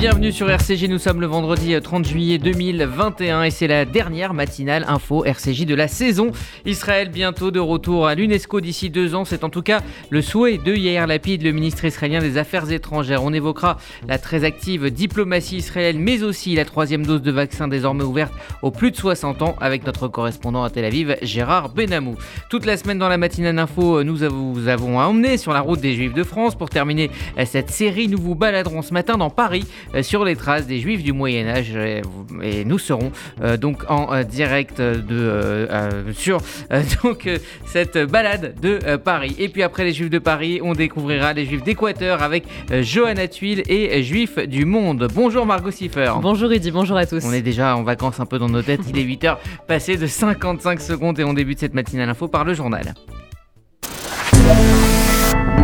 bienvenue 0.00 0.32
sur 0.32 0.48
RCJ. 0.48 0.84
Nous 0.84 0.98
sommes 0.98 1.20
le 1.20 1.26
vendredi 1.26 1.78
30 1.78 2.06
juillet 2.06 2.38
2021 2.38 3.42
et 3.42 3.50
c'est 3.50 3.66
la 3.66 3.84
dernière 3.84 4.32
matinale 4.32 4.86
info 4.88 5.26
RCJ 5.26 5.66
de 5.66 5.74
la 5.74 5.88
saison. 5.88 6.30
Israël 6.64 7.10
bientôt 7.10 7.50
de 7.50 7.60
retour 7.60 8.06
à 8.06 8.14
l'UNESCO 8.14 8.62
d'ici 8.62 8.88
deux 8.88 9.14
ans. 9.14 9.26
C'est 9.26 9.44
en 9.44 9.50
tout 9.50 9.60
cas 9.60 9.82
le 10.08 10.22
souhait 10.22 10.56
de 10.56 10.74
Yair 10.74 11.06
Lapid, 11.06 11.42
le 11.42 11.52
ministre 11.52 11.84
israélien 11.84 12.20
des 12.20 12.38
Affaires 12.38 12.72
étrangères. 12.72 13.22
On 13.22 13.34
évoquera 13.34 13.76
la 14.08 14.16
très 14.16 14.44
active 14.44 14.90
diplomatie 14.90 15.58
israélienne, 15.58 16.02
mais 16.02 16.22
aussi 16.22 16.54
la 16.54 16.64
troisième 16.64 17.04
dose 17.04 17.20
de 17.20 17.30
vaccin 17.30 17.68
désormais 17.68 18.04
ouverte 18.04 18.32
aux 18.62 18.70
plus 18.70 18.92
de 18.92 18.96
60 18.96 19.42
ans 19.42 19.56
avec 19.60 19.84
notre 19.84 20.08
correspondant 20.08 20.64
à 20.64 20.70
Tel 20.70 20.86
Aviv, 20.86 21.18
Gérard 21.20 21.68
Benamou. 21.74 22.16
Toute 22.48 22.64
la 22.64 22.78
semaine 22.78 22.98
dans 22.98 23.10
la 23.10 23.18
matinale 23.18 23.58
info, 23.58 24.02
nous 24.02 24.16
vous 24.16 24.68
avons 24.68 24.98
emmené 24.98 25.36
sur 25.36 25.52
la 25.52 25.60
route 25.60 25.80
des 25.80 25.92
Juifs 25.92 26.14
de 26.14 26.24
France. 26.24 26.54
Pour 26.54 26.70
terminer 26.70 27.10
cette 27.44 27.68
série, 27.68 28.08
nous 28.08 28.18
vous 28.18 28.34
baladerons 28.34 28.80
ce 28.80 28.94
matin 28.94 29.18
dans 29.18 29.28
Paris 29.28 29.66
euh, 29.89 29.89
sur 30.02 30.24
les 30.24 30.36
traces 30.36 30.66
des 30.66 30.80
Juifs 30.80 31.02
du 31.02 31.12
Moyen 31.12 31.48
Âge 31.48 31.72
euh, 31.74 32.00
et 32.42 32.64
nous 32.64 32.78
serons 32.78 33.12
euh, 33.42 33.56
donc 33.56 33.84
en 33.88 34.22
direct 34.22 34.80
de 34.80 35.68
sur 36.12 36.38
donc 37.02 37.28
cette 37.66 37.98
balade 37.98 38.54
de 38.60 38.96
Paris. 38.96 39.34
Et 39.38 39.48
puis 39.48 39.62
après 39.62 39.84
les 39.84 39.92
Juifs 39.92 40.10
de 40.10 40.18
Paris, 40.18 40.60
on 40.62 40.72
découvrira 40.72 41.32
les 41.32 41.44
Juifs 41.44 41.62
d'Équateur 41.62 42.22
avec 42.22 42.44
Johanna 42.70 43.28
Tuile 43.28 43.62
et 43.68 44.02
Juifs 44.02 44.38
du 44.38 44.64
Monde. 44.64 45.08
Bonjour 45.14 45.46
Margot 45.46 45.70
Siffer. 45.70 46.12
Bonjour 46.20 46.48
Rudy, 46.48 46.70
bonjour 46.70 46.96
à 46.96 47.06
tous. 47.06 47.24
On 47.24 47.32
est 47.32 47.42
déjà 47.42 47.76
en 47.76 47.82
vacances 47.82 48.20
un 48.20 48.26
peu 48.26 48.38
dans 48.38 48.48
nos 48.48 48.62
têtes. 48.62 48.80
Il 48.88 48.98
est 48.98 49.04
8h 49.04 49.36
passé 49.66 49.96
de 49.96 50.06
55 50.06 50.80
secondes 50.80 51.18
et 51.18 51.24
on 51.24 51.32
débute 51.32 51.58
cette 51.58 51.74
matinale 51.74 52.08
info 52.08 52.28
par 52.28 52.44
le 52.44 52.54
journal. 52.54 52.94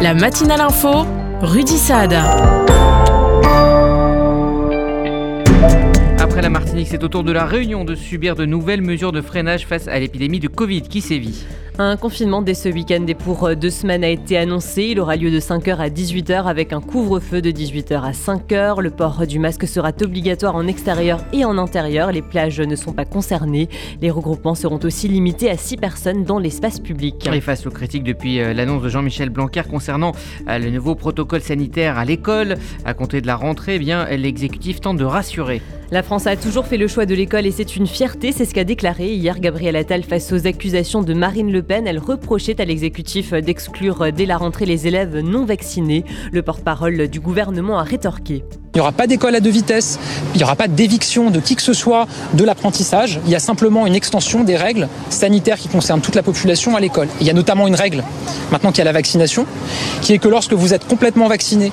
La 0.01 0.15
matinale 0.15 0.61
info, 0.61 1.07
Rudy 1.41 1.79
Saad. 1.79 2.15
Après 6.37 6.43
la 6.43 6.51
Martinique, 6.51 6.89
c'est 6.91 7.03
au 7.03 7.09
tour 7.09 7.25
de 7.25 7.33
la 7.33 7.47
Réunion 7.47 7.87
de 7.87 7.95
subir 7.95 8.35
de 8.35 8.45
nouvelles 8.45 8.83
mesures 8.83 9.11
de 9.11 9.23
freinage 9.23 9.67
face 9.67 9.89
à 9.89 9.99
l'épidémie 9.99 10.39
de 10.39 10.49
Covid 10.49 10.83
qui 10.83 11.01
sévit. 11.01 11.47
Un 11.79 11.99
confinement 11.99 12.41
dès 12.41 12.55
ce 12.55 12.71
week-end 12.71 13.05
et 13.07 13.15
pour 13.15 13.55
deux 13.55 13.69
semaines 13.69 14.03
a 14.03 14.09
été 14.09 14.39
annoncé. 14.39 14.85
Il 14.85 15.01
aura 15.01 15.15
lieu 15.15 15.31
de 15.31 15.39
5h 15.39 15.77
à 15.77 15.91
18h 15.91 16.45
avec 16.47 16.73
un 16.73 16.81
couvre-feu 16.81 17.43
de 17.43 17.51
18h 17.51 18.01
à 18.01 18.13
5h. 18.13 18.81
Le 18.81 18.89
port 18.89 19.27
du 19.27 19.39
masque 19.39 19.69
sera 19.69 19.93
obligatoire 20.03 20.55
en 20.57 20.67
extérieur 20.69 21.21
et 21.35 21.45
en 21.45 21.59
intérieur. 21.59 22.13
Les 22.13 22.23
plages 22.23 22.63
ne 22.63 22.77
sont 22.77 22.95
pas 22.95 23.05
concernées. 23.05 23.69
Les 24.01 24.11
regroupements 24.11 24.55
seront 24.55 24.81
aussi 24.85 25.07
limités 25.07 25.51
à 25.51 25.59
6 25.59 25.77
personnes 25.77 26.25
dans 26.25 26.39
l'espace 26.39 26.81
public. 26.81 27.29
Et 27.31 27.43
face 27.43 27.67
aux 27.67 27.71
critiques 27.71 28.05
depuis 28.05 28.41
euh, 28.41 28.55
l'annonce 28.55 28.83
de 28.83 28.89
Jean-Michel 28.89 29.29
Blanquer 29.29 29.65
concernant 29.69 30.13
euh, 30.49 30.57
le 30.57 30.71
nouveau 30.71 30.95
protocole 30.95 31.43
sanitaire 31.43 31.99
à 31.99 32.07
l'école, 32.07 32.55
à 32.87 32.95
compter 32.95 33.21
de 33.21 33.27
la 33.27 33.37
rentrée, 33.37 33.75
eh 33.75 33.79
bien 33.79 34.07
l'exécutif 34.07 34.81
tente 34.81 34.97
de 34.97 35.05
rassurer. 35.05 35.61
La 35.93 36.03
France 36.03 36.27
a 36.27 36.37
toujours 36.37 36.67
fait 36.67 36.79
le 36.79 36.89
choix 36.89 37.07
de 37.07 37.15
l'école 37.15 37.47
et 37.47 37.53
c'est 37.53 37.77
une 37.77 37.87
fierté, 37.87 38.33
c'est 38.33 38.45
ce 38.45 38.53
qu'a 38.53 38.65
déclaré 38.65 39.13
hier 39.13 39.39
Gabriel 39.39 39.77
Attal 39.77 40.03
face 40.03 40.33
aux 40.33 40.49
accusations 40.49 41.03
de 41.03 41.15
Marine 41.15 41.53
Le 41.53 41.63
Elle 41.69 41.99
reprochait 41.99 42.61
à 42.61 42.65
l'exécutif 42.65 43.33
d'exclure 43.35 44.13
dès 44.13 44.25
la 44.25 44.37
rentrée 44.37 44.67
les 44.67 44.87
élèves 44.87 45.19
non 45.19 45.45
vaccinés. 45.45 46.05
Le 46.33 46.43
porte-parole 46.43 47.09
du 47.09 47.21
gouvernement 47.21 47.79
a 47.79 47.83
rétorqué. 47.83 48.45
Il 48.75 48.79
n'y 48.79 48.81
aura 48.81 48.93
pas 48.93 49.07
d'école 49.07 49.35
à 49.35 49.41
deux 49.41 49.51
vitesses, 49.51 49.99
il 50.35 50.39
n'y 50.39 50.45
aura 50.45 50.55
pas 50.55 50.69
d'éviction 50.69 51.31
de 51.31 51.41
qui 51.41 51.57
que 51.57 51.63
ce 51.63 51.73
soit 51.73 52.07
de 52.35 52.45
l'apprentissage. 52.45 53.21
Il 53.25 53.31
y 53.31 53.35
a 53.35 53.39
simplement 53.39 53.87
une 53.87 53.95
extension 53.95 54.45
des 54.45 54.57
règles 54.57 54.89
sanitaires 55.09 55.59
qui 55.59 55.69
concernent 55.69 56.03
toute 56.03 56.15
la 56.15 56.23
population 56.23 56.77
à 56.77 56.81
l'école. 56.81 57.09
Il 57.21 57.27
y 57.27 57.31
a 57.31 57.33
notamment 57.33 57.67
une 57.67 57.75
règle, 57.75 58.05
maintenant 58.53 58.71
qu'il 58.71 58.79
y 58.79 58.83
a 58.83 58.85
la 58.85 58.93
vaccination, 58.93 59.47
qui 60.03 60.13
est 60.13 60.19
que 60.19 60.29
lorsque 60.29 60.53
vous 60.53 60.75
êtes 60.75 60.87
complètement 60.87 61.27
vacciné 61.27 61.73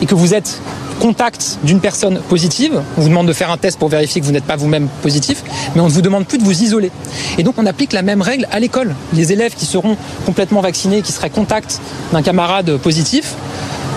et 0.00 0.06
que 0.06 0.14
vous 0.14 0.34
êtes 0.34 0.60
contact 1.00 1.58
d'une 1.64 1.80
personne 1.80 2.20
positive, 2.28 2.82
on 2.96 3.00
vous 3.00 3.08
demande 3.08 3.26
de 3.26 3.32
faire 3.32 3.50
un 3.50 3.56
test 3.56 3.78
pour 3.78 3.88
vérifier 3.88 4.20
que 4.20 4.26
vous 4.26 4.32
n'êtes 4.32 4.44
pas 4.44 4.56
vous-même 4.56 4.88
positif, 5.02 5.42
mais 5.74 5.80
on 5.80 5.86
ne 5.86 5.90
vous 5.90 6.02
demande 6.02 6.26
plus 6.26 6.38
de 6.38 6.44
vous 6.44 6.62
isoler. 6.62 6.92
Et 7.38 7.42
donc 7.42 7.54
on 7.58 7.66
applique 7.66 7.92
la 7.92 8.02
même 8.02 8.22
règle 8.22 8.46
à 8.52 8.60
l'école. 8.60 8.94
Les 9.14 9.32
élèves 9.32 9.54
qui 9.54 9.66
seront 9.66 9.96
complètement 10.26 10.60
vaccinés, 10.60 11.02
qui 11.02 11.12
seraient 11.12 11.30
contact 11.30 11.80
d'un 12.12 12.22
camarade 12.22 12.76
positif, 12.76 13.34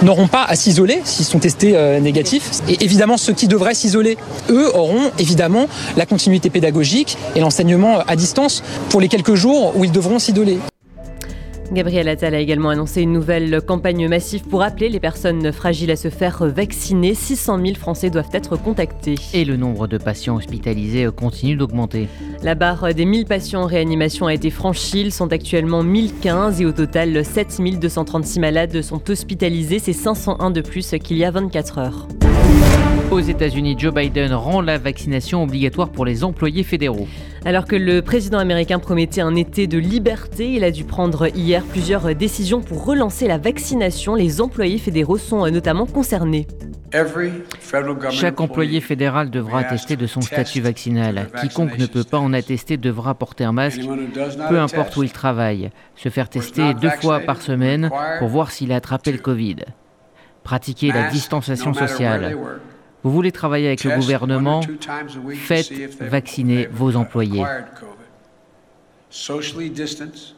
n'auront 0.02 0.28
pas 0.28 0.44
à 0.44 0.56
s'isoler 0.56 1.02
s'ils 1.04 1.26
sont 1.26 1.40
testés 1.40 1.74
euh, 1.76 2.00
négatifs. 2.00 2.50
Et 2.68 2.84
évidemment, 2.84 3.18
ceux 3.18 3.34
qui 3.34 3.48
devraient 3.48 3.76
s'isoler, 3.76 4.18
eux, 4.50 4.76
auront 4.76 5.12
évidemment 5.20 5.68
la 5.98 6.06
continuité 6.06 6.50
pédagogique 6.50 7.18
et 7.36 7.40
l'enseignement 7.40 8.00
à 8.08 8.16
distance 8.16 8.64
pour 8.90 9.02
les 9.02 9.08
quelques 9.08 9.36
jours 9.36 9.74
où 9.78 9.86
ils 9.86 9.92
devront 9.92 10.20
s'isoler. 10.20 10.60
Gabriel 11.74 12.08
Attal 12.08 12.36
a 12.36 12.40
également 12.40 12.70
annoncé 12.70 13.02
une 13.02 13.12
nouvelle 13.12 13.60
campagne 13.62 14.08
massive 14.08 14.44
pour 14.44 14.62
appeler 14.62 14.90
les 14.90 15.00
personnes 15.00 15.52
fragiles 15.52 15.90
à 15.90 15.96
se 15.96 16.10
faire 16.10 16.46
vacciner. 16.46 17.16
600 17.16 17.60
000 17.66 17.76
Français 17.76 18.12
doivent 18.12 18.30
être 18.32 18.58
contactés. 18.58 19.16
Et 19.34 19.44
le 19.44 19.58
nombre 19.58 19.88
de 19.88 19.98
patients 19.98 20.36
hospitalisés 20.36 21.08
continue 21.16 21.56
d'augmenter. 21.56 22.08
La 22.44 22.54
barre 22.54 22.94
des 22.94 23.06
1000 23.06 23.26
patients 23.26 23.64
en 23.64 23.66
réanimation 23.66 24.28
a 24.28 24.34
été 24.34 24.52
franchie. 24.52 25.02
Ils 25.02 25.12
sont 25.12 25.32
actuellement 25.34 25.82
1015 25.82 26.62
et 26.62 26.66
au 26.66 26.72
total 26.72 27.26
7236 27.26 28.40
malades 28.40 28.82
sont 28.82 29.10
hospitalisés. 29.10 29.80
C'est 29.80 29.94
501 29.94 30.52
de 30.52 30.62
plus 30.62 30.94
qu'il 31.04 31.18
y 31.18 31.26
a 31.26 31.32
24 31.32 31.78
heures. 31.80 32.08
Aux 33.14 33.20
États-Unis, 33.20 33.76
Joe 33.78 33.94
Biden 33.94 34.34
rend 34.34 34.60
la 34.60 34.80
vaccination 34.80 35.44
obligatoire 35.44 35.90
pour 35.90 36.04
les 36.04 36.24
employés 36.24 36.64
fédéraux. 36.64 37.08
Alors 37.46 37.66
que 37.66 37.76
le 37.76 38.02
président 38.02 38.40
américain 38.40 38.80
promettait 38.80 39.22
un 39.22 39.36
été 39.36 39.68
de 39.68 39.78
liberté, 39.78 40.52
il 40.52 40.64
a 40.64 40.72
dû 40.72 40.84
prendre 40.84 41.28
hier 41.28 41.64
plusieurs 41.64 42.16
décisions 42.16 42.62
pour 42.62 42.84
relancer 42.86 43.28
la 43.28 43.38
vaccination. 43.38 44.16
Les 44.16 44.42
employés 44.42 44.80
fédéraux 44.80 45.20
sont 45.20 45.48
notamment 45.52 45.86
concernés. 45.86 46.48
Chaque 48.10 48.42
employé 48.42 48.82
fédéral 48.82 49.30
devra 49.30 49.60
attester 49.60 49.96
de 49.96 50.08
son 50.08 50.22
statut 50.22 50.62
vaccinal. 50.62 51.30
Quiconque 51.40 51.78
ne 51.78 51.86
peut 51.86 52.04
pas 52.04 52.18
en 52.18 52.34
attester 52.34 52.78
devra 52.78 53.14
porter 53.14 53.44
un 53.44 53.52
masque, 53.52 53.82
peu 54.50 54.60
importe 54.60 54.98
où 54.98 55.04
il 55.04 55.12
travaille, 55.12 55.70
se 55.96 56.10
faire 56.10 56.30
tester 56.30 56.74
deux 56.74 56.90
fois 56.90 57.20
par 57.20 57.44
semaine 57.44 57.92
pour 58.18 58.30
voir 58.30 58.50
s'il 58.50 58.72
a 58.72 58.78
attrapé 58.78 59.12
le 59.12 59.20
Covid. 59.20 59.58
Pratiquer 60.44 60.92
la 60.92 61.12
distanciation 61.12 61.76
sociale. 61.76 62.36
Vous 63.04 63.12
voulez 63.12 63.32
travailler 63.32 63.68
avec 63.68 63.84
le 63.84 63.96
gouvernement 63.96 64.62
Faites 65.36 65.74
vacciner 66.00 66.68
vos 66.68 66.96
employés. 66.96 67.44
Socially 69.10 69.70
distance. 69.70 70.34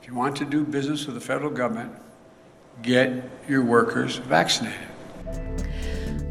If 0.00 0.08
you 0.08 0.14
want 0.14 0.36
to 0.36 0.44
do 0.44 0.62
business 0.62 1.06
with 1.06 1.16
the 1.16 1.20
federal 1.20 1.50
government, 1.50 1.90
get 2.82 3.10
your 3.48 3.64
workers 3.64 4.20
vaccinated. 4.28 4.78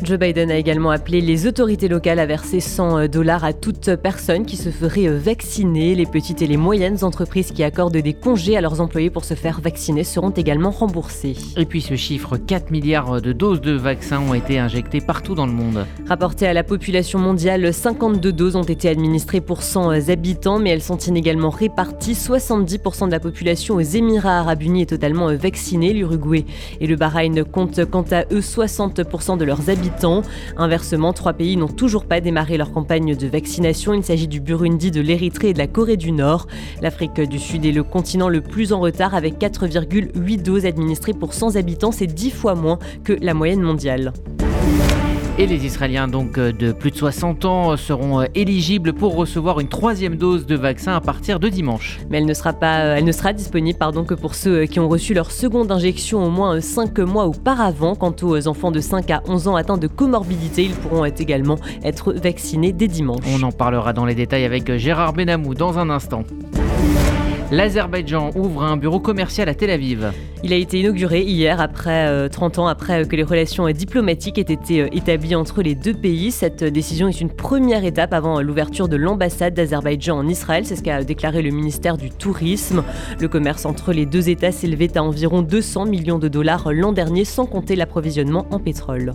Joe 0.03 0.19
Biden 0.19 0.51
a 0.51 0.57
également 0.57 0.91
appelé 0.91 1.21
les 1.21 1.47
autorités 1.47 1.87
locales 1.87 2.19
à 2.19 2.25
verser 2.25 2.59
100 2.59 2.97
euh, 2.97 3.07
dollars 3.07 3.45
à 3.45 3.53
toute 3.53 3.95
personne 3.95 4.45
qui 4.45 4.57
se 4.57 4.69
ferait 4.69 5.07
euh, 5.07 5.17
vacciner. 5.17 5.95
Les 5.95 6.05
petites 6.05 6.41
et 6.41 6.47
les 6.47 6.57
moyennes 6.57 7.03
entreprises 7.03 7.53
qui 7.53 7.63
accordent 7.63 7.95
des 7.95 8.13
congés 8.13 8.57
à 8.57 8.61
leurs 8.61 8.81
employés 8.81 9.09
pour 9.09 9.23
se 9.23 9.35
faire 9.35 9.61
vacciner 9.61 10.03
seront 10.03 10.31
également 10.31 10.71
remboursées. 10.71 11.37
Et 11.55 11.65
puis 11.65 11.81
ce 11.81 11.95
chiffre, 11.95 12.35
4 12.35 12.71
milliards 12.71 13.21
de 13.21 13.31
doses 13.31 13.61
de 13.61 13.71
vaccins 13.71 14.19
ont 14.19 14.33
été 14.33 14.59
injectées 14.59 14.99
partout 14.99 15.33
dans 15.33 15.45
le 15.45 15.53
monde. 15.53 15.85
Rapporté 16.09 16.45
à 16.45 16.53
la 16.53 16.63
population 16.63 17.17
mondiale, 17.17 17.73
52 17.73 18.33
doses 18.33 18.57
ont 18.57 18.63
été 18.63 18.89
administrées 18.89 19.41
pour 19.41 19.63
100 19.63 19.91
euh, 19.91 20.11
habitants, 20.11 20.59
mais 20.59 20.71
elles 20.71 20.83
sont 20.83 20.97
inégalement 20.97 21.49
réparties. 21.49 22.13
70% 22.13 23.05
de 23.05 23.11
la 23.11 23.21
population 23.21 23.75
aux 23.75 23.79
Émirats 23.79 24.39
arabes 24.39 24.63
unis 24.63 24.81
est 24.81 24.87
totalement 24.87 25.33
vaccinée. 25.33 25.93
L'Uruguay 25.93 26.43
et 26.81 26.85
le 26.85 26.97
Bahreïn 26.97 27.45
comptent 27.45 27.85
quant 27.85 28.05
à 28.11 28.23
eux 28.33 28.41
60% 28.41 29.37
de 29.37 29.45
leurs 29.45 29.69
habitants 29.69 29.85
Inversement, 30.57 31.13
trois 31.13 31.33
pays 31.33 31.57
n'ont 31.57 31.67
toujours 31.67 32.05
pas 32.05 32.21
démarré 32.21 32.57
leur 32.57 32.71
campagne 32.71 33.15
de 33.15 33.27
vaccination. 33.27 33.93
Il 33.93 34.03
s'agit 34.03 34.27
du 34.27 34.39
Burundi, 34.39 34.91
de 34.91 35.01
l'Érythrée 35.01 35.49
et 35.49 35.53
de 35.53 35.57
la 35.57 35.67
Corée 35.67 35.97
du 35.97 36.11
Nord. 36.11 36.47
L'Afrique 36.81 37.21
du 37.21 37.39
Sud 37.39 37.65
est 37.65 37.71
le 37.71 37.83
continent 37.83 38.29
le 38.29 38.41
plus 38.41 38.73
en 38.73 38.79
retard 38.79 39.15
avec 39.15 39.39
4,8 39.39 40.41
doses 40.41 40.65
administrées 40.65 41.13
pour 41.13 41.33
100 41.33 41.55
habitants. 41.55 41.91
C'est 41.91 42.07
10 42.07 42.31
fois 42.31 42.55
moins 42.55 42.79
que 43.03 43.13
la 43.21 43.33
moyenne 43.33 43.61
mondiale. 43.61 44.13
Et 45.37 45.47
les 45.47 45.65
Israéliens 45.65 46.07
donc 46.07 46.37
euh, 46.37 46.53
de 46.53 46.71
plus 46.71 46.91
de 46.91 46.95
60 46.95 47.43
ans 47.43 47.71
euh, 47.71 47.75
seront 47.75 48.21
euh, 48.21 48.25
éligibles 48.35 48.93
pour 48.93 49.15
recevoir 49.15 49.59
une 49.59 49.67
troisième 49.67 50.15
dose 50.15 50.45
de 50.45 50.55
vaccin 50.55 50.93
à 50.93 51.01
partir 51.01 51.41
de 51.41 51.49
dimanche. 51.49 51.99
Mais 52.09 52.19
elle 52.19 52.25
ne 52.25 52.33
sera, 52.33 52.53
pas, 52.53 52.77
elle 52.77 53.03
ne 53.03 53.11
sera 53.11 53.33
disponible 53.33 53.77
pardon, 53.77 54.05
que 54.05 54.13
pour 54.13 54.33
ceux 54.33 54.63
qui 54.63 54.79
ont 54.79 54.87
reçu 54.87 55.13
leur 55.13 55.31
seconde 55.31 55.73
injection 55.73 56.23
au 56.23 56.29
moins 56.29 56.61
5 56.61 56.99
mois 56.99 57.25
auparavant. 57.25 57.95
Quant 57.95 58.15
aux 58.21 58.47
enfants 58.47 58.71
de 58.71 58.79
5 58.79 59.11
à 59.11 59.23
11 59.27 59.49
ans 59.49 59.55
atteints 59.57 59.77
de 59.77 59.87
comorbidité, 59.87 60.63
ils 60.63 60.73
pourront 60.73 61.03
également 61.03 61.57
être 61.83 62.13
vaccinés 62.13 62.71
dès 62.71 62.87
dimanche. 62.87 63.25
On 63.27 63.43
en 63.43 63.51
parlera 63.51 63.91
dans 63.91 64.05
les 64.05 64.15
détails 64.15 64.45
avec 64.45 64.73
Gérard 64.77 65.11
Benamou 65.11 65.53
dans 65.53 65.77
un 65.77 65.89
instant. 65.89 66.23
L'Azerbaïdjan 67.51 68.31
ouvre 68.35 68.63
un 68.63 68.75
bureau 68.75 68.99
commercial 68.99 69.47
à 69.49 69.53
Tel 69.53 69.69
Aviv. 69.69 70.11
Il 70.43 70.51
a 70.51 70.55
été 70.55 70.79
inauguré 70.79 71.21
hier, 71.21 71.61
après 71.61 72.27
30 72.29 72.57
euh, 72.57 72.61
ans 72.61 72.67
après 72.67 73.07
que 73.07 73.15
les 73.15 73.23
relations 73.23 73.69
diplomatiques 73.69 74.39
aient 74.39 74.41
été 74.41 74.81
euh, 74.81 74.87
établies 74.91 75.35
entre 75.35 75.61
les 75.61 75.75
deux 75.75 75.93
pays. 75.93 76.31
Cette 76.31 76.63
décision 76.63 77.07
est 77.07 77.21
une 77.21 77.29
première 77.29 77.85
étape 77.85 78.13
avant 78.13 78.41
l'ouverture 78.41 78.87
de 78.87 78.95
l'ambassade 78.95 79.53
d'Azerbaïdjan 79.53 80.17
en 80.17 80.27
Israël. 80.27 80.65
C'est 80.65 80.75
ce 80.75 80.81
qu'a 80.81 81.03
déclaré 81.03 81.43
le 81.43 81.51
ministère 81.51 81.97
du 81.97 82.09
Tourisme. 82.09 82.83
Le 83.19 83.27
commerce 83.27 83.65
entre 83.65 83.93
les 83.93 84.07
deux 84.07 84.27
États 84.29 84.51
s'élevait 84.51 84.97
à 84.97 85.03
environ 85.03 85.43
200 85.43 85.85
millions 85.85 86.19
de 86.19 86.27
dollars 86.27 86.73
l'an 86.73 86.93
dernier, 86.93 87.25
sans 87.25 87.45
compter 87.45 87.75
l'approvisionnement 87.75 88.47
en 88.49 88.57
pétrole. 88.57 89.13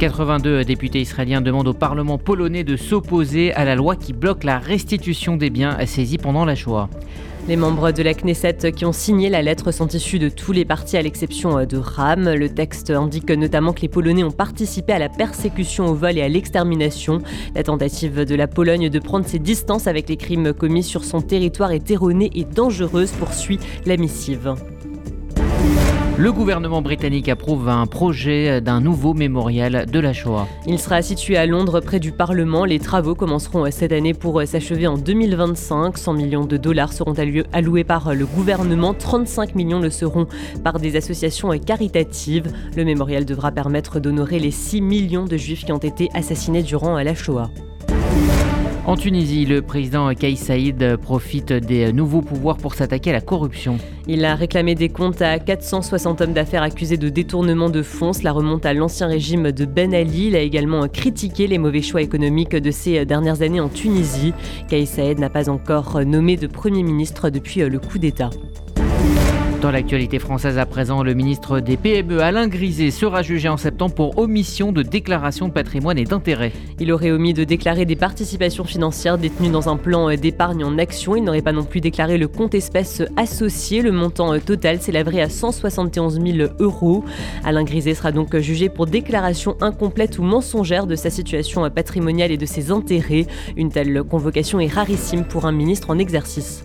82 0.00 0.64
députés 0.64 1.02
israéliens 1.02 1.42
demandent 1.42 1.68
au 1.68 1.74
Parlement 1.74 2.16
polonais 2.16 2.64
de 2.64 2.78
s'opposer 2.78 3.52
à 3.52 3.66
la 3.66 3.74
loi 3.74 3.96
qui 3.96 4.14
bloque 4.14 4.44
la 4.44 4.58
restitution 4.58 5.36
des 5.36 5.50
biens 5.50 5.76
saisis 5.84 6.16
pendant 6.16 6.46
la 6.46 6.54
Shoah. 6.54 6.88
Les 7.48 7.56
membres 7.56 7.92
de 7.92 8.02
la 8.02 8.14
Knesset 8.14 8.72
qui 8.74 8.86
ont 8.86 8.92
signé 8.92 9.28
la 9.28 9.42
lettre 9.42 9.72
sont 9.72 9.88
issus 9.88 10.18
de 10.18 10.30
tous 10.30 10.52
les 10.52 10.64
partis 10.64 10.96
à 10.96 11.02
l'exception 11.02 11.66
de 11.66 11.76
RAM. 11.76 12.32
Le 12.32 12.48
texte 12.48 12.88
indique 12.88 13.30
notamment 13.30 13.74
que 13.74 13.82
les 13.82 13.88
Polonais 13.88 14.24
ont 14.24 14.30
participé 14.30 14.94
à 14.94 14.98
la 14.98 15.10
persécution 15.10 15.88
au 15.88 15.94
vol 15.94 16.16
et 16.16 16.22
à 16.22 16.28
l'extermination. 16.28 17.18
La 17.54 17.62
tentative 17.62 18.24
de 18.24 18.34
la 18.34 18.46
Pologne 18.46 18.88
de 18.88 18.98
prendre 19.00 19.26
ses 19.26 19.38
distances 19.38 19.86
avec 19.86 20.08
les 20.08 20.16
crimes 20.16 20.54
commis 20.54 20.82
sur 20.82 21.04
son 21.04 21.20
territoire 21.20 21.72
est 21.72 21.90
erronée 21.90 22.30
et 22.34 22.44
dangereuse, 22.44 23.10
poursuit 23.10 23.60
la 23.84 23.98
missive. 23.98 24.54
Le 26.20 26.32
gouvernement 26.32 26.82
britannique 26.82 27.30
approuve 27.30 27.70
un 27.70 27.86
projet 27.86 28.60
d'un 28.60 28.82
nouveau 28.82 29.14
mémorial 29.14 29.86
de 29.90 29.98
la 29.98 30.12
Shoah. 30.12 30.46
Il 30.66 30.78
sera 30.78 31.00
situé 31.00 31.38
à 31.38 31.46
Londres 31.46 31.80
près 31.80 31.98
du 31.98 32.12
Parlement. 32.12 32.66
Les 32.66 32.78
travaux 32.78 33.14
commenceront 33.14 33.64
cette 33.70 33.90
année 33.90 34.12
pour 34.12 34.42
s'achever 34.46 34.86
en 34.86 34.98
2025. 34.98 35.96
100 35.96 36.12
millions 36.12 36.44
de 36.44 36.58
dollars 36.58 36.92
seront 36.92 37.14
alloués 37.54 37.84
par 37.84 38.14
le 38.14 38.26
gouvernement. 38.26 38.92
35 38.92 39.54
millions 39.54 39.80
le 39.80 39.88
seront 39.88 40.26
par 40.62 40.78
des 40.78 40.94
associations 40.96 41.58
caritatives. 41.58 42.52
Le 42.76 42.84
mémorial 42.84 43.24
devra 43.24 43.50
permettre 43.50 43.98
d'honorer 43.98 44.40
les 44.40 44.50
6 44.50 44.82
millions 44.82 45.24
de 45.24 45.38
juifs 45.38 45.64
qui 45.64 45.72
ont 45.72 45.78
été 45.78 46.10
assassinés 46.12 46.62
durant 46.62 46.98
la 46.98 47.14
Shoah. 47.14 47.50
En 48.86 48.96
Tunisie, 48.96 49.44
le 49.44 49.60
président 49.60 50.12
Kais 50.14 50.34
Saïd 50.36 50.96
profite 50.96 51.52
des 51.52 51.92
nouveaux 51.92 52.22
pouvoirs 52.22 52.56
pour 52.56 52.74
s'attaquer 52.74 53.10
à 53.10 53.12
la 53.12 53.20
corruption. 53.20 53.76
Il 54.08 54.24
a 54.24 54.34
réclamé 54.34 54.74
des 54.74 54.88
comptes 54.88 55.20
à 55.20 55.38
460 55.38 56.22
hommes 56.22 56.32
d'affaires 56.32 56.62
accusés 56.62 56.96
de 56.96 57.10
détournement 57.10 57.68
de 57.68 57.82
fonds. 57.82 58.12
Cela 58.14 58.32
remonte 58.32 58.64
à 58.64 58.72
l'ancien 58.72 59.06
régime 59.06 59.52
de 59.52 59.64
Ben 59.66 59.94
Ali. 59.94 60.28
Il 60.28 60.36
a 60.36 60.40
également 60.40 60.88
critiqué 60.88 61.46
les 61.46 61.58
mauvais 61.58 61.82
choix 61.82 62.00
économiques 62.00 62.56
de 62.56 62.70
ces 62.70 63.04
dernières 63.04 63.42
années 63.42 63.60
en 63.60 63.68
Tunisie. 63.68 64.32
Kais 64.68 64.86
Saïd 64.86 65.18
n'a 65.18 65.30
pas 65.30 65.50
encore 65.50 66.00
nommé 66.04 66.36
de 66.36 66.46
Premier 66.46 66.82
ministre 66.82 67.28
depuis 67.28 67.60
le 67.60 67.78
coup 67.78 67.98
d'État. 67.98 68.30
Dans 69.60 69.70
l'actualité 69.70 70.18
française 70.18 70.56
à 70.56 70.64
présent, 70.64 71.02
le 71.02 71.12
ministre 71.12 71.60
des 71.60 71.76
PME 71.76 72.22
Alain 72.22 72.48
Griset 72.48 72.90
sera 72.90 73.20
jugé 73.20 73.46
en 73.46 73.58
septembre 73.58 73.94
pour 73.94 74.16
omission 74.16 74.72
de 74.72 74.82
déclaration 74.82 75.48
de 75.48 75.52
patrimoine 75.52 75.98
et 75.98 76.04
d'intérêt. 76.04 76.52
Il 76.78 76.90
aurait 76.90 77.10
omis 77.10 77.34
de 77.34 77.44
déclarer 77.44 77.84
des 77.84 77.94
participations 77.94 78.64
financières 78.64 79.18
détenues 79.18 79.50
dans 79.50 79.68
un 79.68 79.76
plan 79.76 80.14
d'épargne 80.16 80.64
en 80.64 80.78
action. 80.78 81.14
Il 81.14 81.24
n'aurait 81.24 81.42
pas 81.42 81.52
non 81.52 81.64
plus 81.64 81.82
déclaré 81.82 82.16
le 82.16 82.26
compte 82.26 82.54
espèce 82.54 83.02
associé. 83.18 83.82
Le 83.82 83.92
montant 83.92 84.38
total 84.38 84.80
s'élèverait 84.80 85.20
à 85.20 85.28
171 85.28 86.22
000 86.24 86.52
euros. 86.58 87.04
Alain 87.44 87.64
Griset 87.64 87.94
sera 87.94 88.12
donc 88.12 88.34
jugé 88.38 88.70
pour 88.70 88.86
déclaration 88.86 89.56
incomplète 89.60 90.18
ou 90.18 90.22
mensongère 90.22 90.86
de 90.86 90.96
sa 90.96 91.10
situation 91.10 91.68
patrimoniale 91.68 92.30
et 92.30 92.38
de 92.38 92.46
ses 92.46 92.70
intérêts. 92.70 93.26
Une 93.58 93.68
telle 93.68 94.04
convocation 94.04 94.58
est 94.58 94.72
rarissime 94.72 95.24
pour 95.24 95.44
un 95.44 95.52
ministre 95.52 95.90
en 95.90 95.98
exercice. 95.98 96.64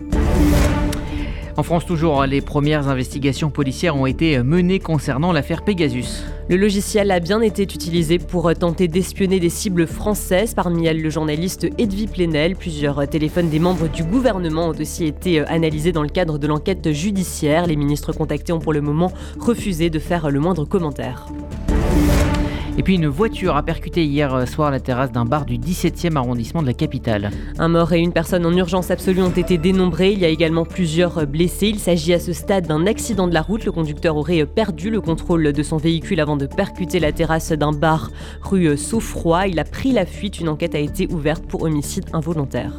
En 1.58 1.62
France 1.62 1.86
toujours, 1.86 2.26
les 2.26 2.42
premières 2.42 2.86
investigations 2.88 3.48
policières 3.48 3.96
ont 3.96 4.04
été 4.04 4.42
menées 4.42 4.78
concernant 4.78 5.32
l'affaire 5.32 5.64
Pegasus. 5.64 6.22
Le 6.50 6.56
logiciel 6.56 7.10
a 7.10 7.18
bien 7.18 7.40
été 7.40 7.62
utilisé 7.62 8.18
pour 8.18 8.52
tenter 8.52 8.88
d'espionner 8.88 9.40
des 9.40 9.48
cibles 9.48 9.86
françaises, 9.86 10.52
parmi 10.52 10.86
elles 10.86 11.00
le 11.00 11.08
journaliste 11.08 11.66
Edwy 11.78 12.08
Plenel. 12.08 12.56
Plusieurs 12.56 13.08
téléphones 13.08 13.48
des 13.48 13.58
membres 13.58 13.88
du 13.88 14.04
gouvernement 14.04 14.68
ont 14.68 14.78
aussi 14.78 15.06
été 15.06 15.40
analysés 15.46 15.92
dans 15.92 16.02
le 16.02 16.10
cadre 16.10 16.36
de 16.36 16.46
l'enquête 16.46 16.92
judiciaire. 16.92 17.66
Les 17.66 17.76
ministres 17.76 18.12
contactés 18.12 18.52
ont 18.52 18.60
pour 18.60 18.74
le 18.74 18.82
moment 18.82 19.10
refusé 19.40 19.88
de 19.88 19.98
faire 19.98 20.30
le 20.30 20.40
moindre 20.40 20.66
commentaire. 20.66 21.26
Et 22.78 22.82
puis 22.82 22.96
une 22.96 23.06
voiture 23.06 23.56
a 23.56 23.62
percuté 23.62 24.04
hier 24.04 24.46
soir 24.46 24.70
la 24.70 24.80
terrasse 24.80 25.10
d'un 25.10 25.24
bar 25.24 25.46
du 25.46 25.56
17e 25.56 26.16
arrondissement 26.16 26.60
de 26.60 26.66
la 26.66 26.74
capitale. 26.74 27.30
Un 27.58 27.68
mort 27.68 27.94
et 27.94 28.00
une 28.00 28.12
personne 28.12 28.44
en 28.44 28.52
urgence 28.54 28.90
absolue 28.90 29.22
ont 29.22 29.30
été 29.30 29.56
dénombrés. 29.56 30.12
Il 30.12 30.18
y 30.18 30.26
a 30.26 30.28
également 30.28 30.66
plusieurs 30.66 31.26
blessés. 31.26 31.68
Il 31.68 31.78
s'agit 31.78 32.12
à 32.12 32.20
ce 32.20 32.34
stade 32.34 32.66
d'un 32.66 32.86
accident 32.86 33.28
de 33.28 33.34
la 33.34 33.40
route. 33.40 33.64
Le 33.64 33.72
conducteur 33.72 34.16
aurait 34.16 34.44
perdu 34.44 34.90
le 34.90 35.00
contrôle 35.00 35.54
de 35.54 35.62
son 35.62 35.78
véhicule 35.78 36.20
avant 36.20 36.36
de 36.36 36.44
percuter 36.44 37.00
la 37.00 37.12
terrasse 37.12 37.52
d'un 37.52 37.72
bar 37.72 38.10
rue 38.42 38.76
Saufroy. 38.76 39.48
Il 39.48 39.58
a 39.58 39.64
pris 39.64 39.92
la 39.92 40.04
fuite. 40.04 40.38
Une 40.38 40.50
enquête 40.50 40.74
a 40.74 40.78
été 40.78 41.08
ouverte 41.10 41.46
pour 41.46 41.62
homicide 41.62 42.04
involontaire. 42.12 42.72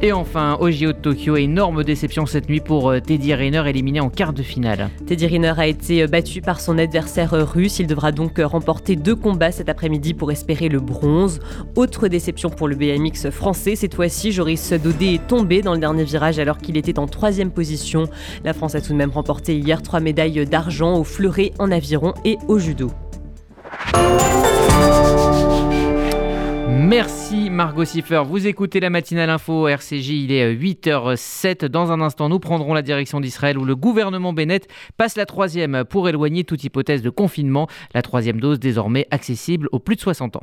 Et 0.00 0.12
enfin, 0.12 0.56
au 0.60 0.68
de 0.68 0.92
Tokyo, 0.92 1.36
énorme 1.36 1.82
déception 1.82 2.24
cette 2.24 2.48
nuit 2.48 2.60
pour 2.60 2.88
euh, 2.88 3.00
Teddy 3.00 3.34
Riner 3.34 3.64
éliminé 3.66 3.98
en 3.98 4.10
quart 4.10 4.32
de 4.32 4.44
finale. 4.44 4.90
Teddy 5.06 5.26
Riner 5.26 5.54
a 5.56 5.66
été 5.66 6.04
euh, 6.04 6.06
battu 6.06 6.40
par 6.40 6.60
son 6.60 6.78
adversaire 6.78 7.34
euh, 7.34 7.42
russe. 7.42 7.80
Il 7.80 7.88
devra 7.88 8.12
donc 8.12 8.38
remporter 8.38 8.94
deux 8.94 9.16
combats 9.16 9.50
cet 9.50 9.68
après-midi 9.68 10.14
pour 10.14 10.30
espérer 10.30 10.68
le 10.68 10.78
bronze. 10.78 11.40
Autre 11.74 12.06
déception 12.06 12.48
pour 12.48 12.68
le 12.68 12.76
BMX 12.76 13.30
français. 13.30 13.74
Cette 13.74 13.96
fois-ci, 13.96 14.30
Joris 14.30 14.72
Dodé 14.72 15.14
est 15.14 15.26
tombé 15.26 15.62
dans 15.62 15.72
le 15.72 15.80
dernier 15.80 16.04
virage 16.04 16.38
alors 16.38 16.58
qu'il 16.58 16.76
était 16.76 17.00
en 17.00 17.08
troisième 17.08 17.50
position. 17.50 18.04
La 18.44 18.52
France 18.52 18.76
a 18.76 18.80
tout 18.80 18.92
de 18.92 18.98
même 18.98 19.10
remporté 19.10 19.58
hier 19.58 19.82
trois 19.82 19.98
médailles 19.98 20.46
d'argent 20.46 20.96
au 20.96 21.02
fleuret, 21.02 21.50
en 21.58 21.72
aviron 21.72 22.14
et 22.24 22.36
au 22.46 22.60
judo. 22.60 22.92
Merci 26.68 27.50
Margot 27.50 27.84
Siffer. 27.84 28.22
Vous 28.26 28.46
écoutez 28.46 28.80
la 28.80 28.90
matinale 28.90 29.30
info 29.30 29.68
RCJ, 29.68 30.08
il 30.10 30.32
est 30.32 30.54
8h07. 30.54 31.66
Dans 31.66 31.92
un 31.92 32.00
instant, 32.00 32.28
nous 32.28 32.38
prendrons 32.38 32.74
la 32.74 32.82
direction 32.82 33.20
d'Israël 33.20 33.58
où 33.58 33.64
le 33.64 33.74
gouvernement 33.74 34.32
Bennett 34.32 34.68
passe 34.96 35.16
la 35.16 35.26
troisième 35.26 35.84
pour 35.84 36.08
éloigner 36.08 36.44
toute 36.44 36.64
hypothèse 36.64 37.02
de 37.02 37.10
confinement. 37.10 37.68
La 37.94 38.02
troisième 38.02 38.40
dose 38.40 38.58
désormais 38.58 39.06
accessible 39.10 39.68
aux 39.72 39.78
plus 39.78 39.96
de 39.96 40.00
60 40.00 40.36
ans. 40.36 40.42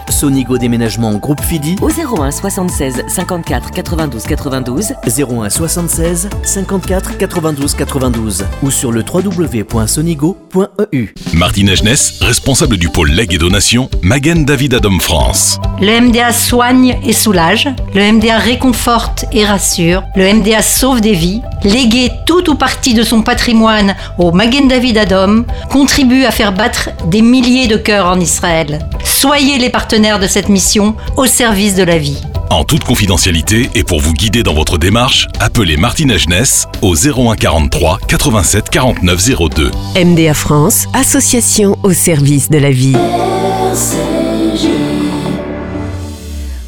Sonigo 0.11 0.57
Déménagement 0.57 1.13
Groupe 1.13 1.41
Fidi 1.41 1.77
Au 1.81 1.89
01 1.89 2.31
76 2.31 3.03
54 3.07 3.71
92 3.71 4.23
92 4.23 4.93
01 5.05 5.49
76 5.49 6.29
54 6.43 7.17
92 7.17 7.73
92 7.73 8.45
ou 8.61 8.71
sur 8.71 8.91
le 8.91 9.03
www.sonigo.eu. 9.03 11.13
Martine 11.33 11.69
Agenès, 11.69 12.19
responsable 12.21 12.77
du 12.77 12.89
pôle 12.89 13.11
legs 13.11 13.33
et 13.33 13.37
donation, 13.37 13.89
Magen 14.01 14.45
David 14.45 14.73
Adom 14.73 14.99
France. 14.99 15.59
Le 15.79 16.01
MDA 16.01 16.33
soigne 16.33 16.99
et 17.03 17.13
soulage, 17.13 17.69
le 17.95 18.11
MDA 18.11 18.37
réconforte 18.37 19.25
et 19.31 19.45
rassure, 19.45 20.03
le 20.15 20.33
MDA 20.33 20.61
sauve 20.61 21.01
des 21.01 21.13
vies. 21.13 21.41
Léguer 21.63 22.11
tout 22.25 22.49
ou 22.49 22.55
partie 22.55 22.93
de 22.93 23.03
son 23.03 23.21
patrimoine 23.21 23.95
au 24.17 24.31
Magen 24.31 24.67
David 24.67 24.97
Adom 24.97 25.45
contribue 25.69 26.25
à 26.25 26.31
faire 26.31 26.51
battre 26.51 26.89
des 27.05 27.21
milliers 27.21 27.67
de 27.67 27.77
cœurs 27.77 28.07
en 28.07 28.19
Israël. 28.19 28.79
Soyez 29.03 29.59
les 29.59 29.69
partenaires 29.69 30.00
de 30.01 30.25
cette 30.27 30.49
mission 30.49 30.95
au 31.15 31.27
service 31.27 31.75
de 31.75 31.83
la 31.83 31.99
vie. 31.99 32.17
En 32.49 32.63
toute 32.63 32.83
confidentialité 32.83 33.69
et 33.75 33.83
pour 33.83 33.99
vous 33.99 34.13
guider 34.13 34.41
dans 34.41 34.55
votre 34.55 34.79
démarche, 34.79 35.27
appelez 35.39 35.77
Martina 35.77 36.17
Jeunesse 36.17 36.65
au 36.81 36.95
01 36.95 37.35
43 37.35 37.99
87 38.07 38.69
49 38.69 39.29
02. 39.55 39.71
MDA 40.03 40.33
France, 40.33 40.87
association 40.93 41.77
au 41.83 41.93
service 41.93 42.49
de 42.49 42.57
la 42.57 42.71
vie. 42.71 42.95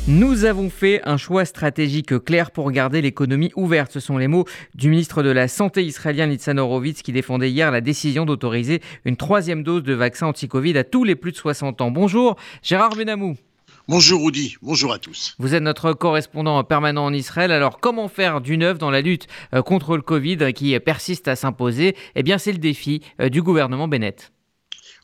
Nous 0.05 0.43
avons 0.43 0.69
fait 0.69 0.99
un 1.05 1.15
choix 1.15 1.45
stratégique 1.45 2.25
clair 2.25 2.51
pour 2.51 2.71
garder 2.71 3.01
l'économie 3.01 3.53
ouverte. 3.55 3.93
Ce 3.93 4.01
sont 4.01 4.17
les 4.17 4.27
mots 4.27 4.43
du 4.75 4.89
ministre 4.89 5.23
de 5.23 5.29
la 5.29 5.47
Santé 5.47 5.81
israélien 5.81 6.27
Nitzan 6.27 6.57
Horowitz 6.57 7.01
qui 7.01 7.13
défendait 7.13 7.49
hier 7.49 7.71
la 7.71 7.79
décision 7.79 8.25
d'autoriser 8.25 8.81
une 9.05 9.15
troisième 9.15 9.63
dose 9.63 9.81
de 9.81 9.93
vaccin 9.93 10.27
anti-Covid 10.27 10.77
à 10.77 10.83
tous 10.83 11.05
les 11.05 11.15
plus 11.15 11.31
de 11.31 11.37
60 11.37 11.79
ans. 11.79 11.89
Bonjour, 11.89 12.35
Gérard 12.63 12.97
Benamou. 12.97 13.37
Bonjour 13.87 14.25
Rudy, 14.25 14.57
bonjour 14.61 14.91
à 14.91 14.99
tous. 14.99 15.35
Vous 15.39 15.55
êtes 15.55 15.63
notre 15.63 15.93
correspondant 15.93 16.61
permanent 16.65 17.05
en 17.05 17.13
Israël. 17.13 17.53
Alors 17.53 17.79
comment 17.79 18.09
faire 18.09 18.41
du 18.41 18.57
neuf 18.57 18.77
dans 18.77 18.91
la 18.91 18.99
lutte 18.99 19.27
euh, 19.53 19.61
contre 19.61 19.95
le 19.95 20.01
Covid 20.01 20.51
qui 20.53 20.77
persiste 20.81 21.29
à 21.29 21.37
s'imposer? 21.37 21.95
Eh 22.15 22.23
bien 22.23 22.37
c'est 22.37 22.51
le 22.51 22.57
défi 22.57 23.01
euh, 23.21 23.29
du 23.29 23.41
gouvernement 23.41 23.87
Bennett. 23.87 24.32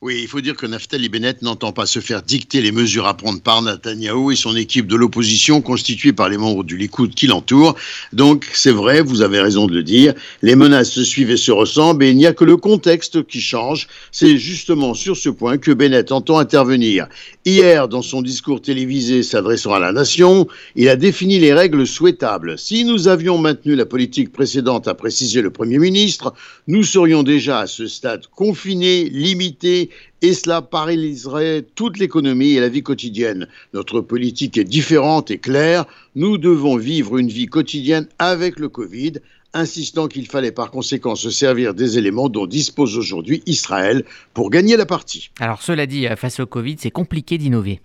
Oui, 0.02 0.20
il 0.22 0.30
faut 0.30 0.40
dire 0.40 0.56
que 0.56 0.66
Naftali 0.66 1.10
Bennett 1.10 1.42
n'entend 1.42 1.74
pas 1.74 1.86
se 1.86 2.00
faire 2.00 2.22
dicter 2.24 2.62
les 2.62 2.72
mesures 2.72 3.06
à 3.06 3.18
prendre 3.18 3.42
par 3.42 3.62
Netanyahou 3.62 4.32
et 4.32 4.38
son 4.38 4.56
équipe 4.56 4.88
de 4.88 4.96
l'opposition 4.96 5.60
constituée 5.60 6.14
par 6.14 6.30
les 6.30 6.38
membres 6.38 6.64
du 6.64 6.78
Likoud 6.78 7.14
qui 7.14 7.28
l'entourent. 7.28 7.76
Donc, 8.14 8.48
c'est 8.54 8.72
vrai, 8.72 9.02
vous 9.02 9.22
avez 9.22 9.42
raison 9.42 9.68
de 9.68 9.74
le 9.74 9.84
dire, 9.84 10.14
les 10.42 10.56
menaces 10.56 10.92
se 10.92 11.04
suivent 11.04 11.32
et 11.32 11.36
se 11.36 11.52
ressemblent 11.52 12.06
et 12.06 12.12
il 12.12 12.16
n'y 12.16 12.28
a 12.28 12.32
que 12.32 12.46
le 12.46 12.56
contexte 12.56 13.28
qui 13.28 13.42
change. 13.42 13.90
C'est 14.14 14.38
justement 14.38 14.94
sur 14.94 15.18
ce 15.18 15.28
point 15.28 15.58
que 15.58 15.72
Bennett 15.72 16.14
entend 16.14 16.38
intervenir. 16.38 17.10
Hier, 17.44 17.90
dans 17.90 18.02
son 18.02 18.22
discours 18.22 18.62
télévisé 18.62 19.22
s'adressant 19.22 19.74
à 19.74 19.80
la 19.80 19.92
nation, 19.92 20.48
il 20.78 20.88
a 20.88 20.96
défini 20.96 21.40
les 21.40 21.54
règles 21.54 21.86
souhaitables. 21.86 22.58
Si 22.58 22.86
nous 22.86 23.10
avions 23.10 23.38
maintenu 23.38 23.76
la 23.76 23.86
politique 23.86 24.32
précédente, 24.32 24.88
a 24.88 24.96
précisé 24.96 25.42
le 25.42 25.52
Premier 25.52 25.78
ministre, 25.78 26.34
nous 26.68 26.84
serions 26.84 27.24
déjà 27.24 27.60
à 27.60 27.68
ce 27.68 27.86
stade 27.88 28.28
confinés, 28.34 29.10
limités 29.10 29.89
et 30.22 30.34
cela 30.34 30.62
paralyserait 30.62 31.66
toute 31.76 31.98
l'économie 31.98 32.52
et 32.52 32.60
la 32.60 32.70
vie 32.70 32.84
quotidienne. 32.84 33.48
Notre 33.74 34.02
politique 34.02 34.58
est 34.58 34.64
différente 34.64 35.32
et 35.32 35.38
claire. 35.38 35.86
Nous 36.16 36.38
devons 36.38 36.78
vivre 36.78 37.18
une 37.18 37.30
vie 37.30 37.48
quotidienne 37.48 38.08
avec 38.20 38.60
le 38.60 38.70
Covid, 38.70 39.14
insistant 39.54 40.08
qu'il 40.08 40.28
fallait 40.28 40.52
par 40.52 40.72
conséquent 40.72 41.16
se 41.16 41.30
servir 41.30 41.74
des 41.74 41.98
éléments 41.98 42.30
dont 42.30 42.46
dispose 42.46 42.98
aujourd'hui 42.98 43.42
Israël 43.46 44.04
pour 44.34 44.50
gagner 44.50 44.78
la 44.78 44.86
partie. 44.86 45.32
Alors 45.40 45.62
cela 45.62 45.86
dit, 45.86 46.08
face 46.18 46.40
au 46.40 46.46
Covid, 46.46 46.78
c'est 46.80 46.92
compliqué 46.92 47.38
d'innover. 47.38 47.82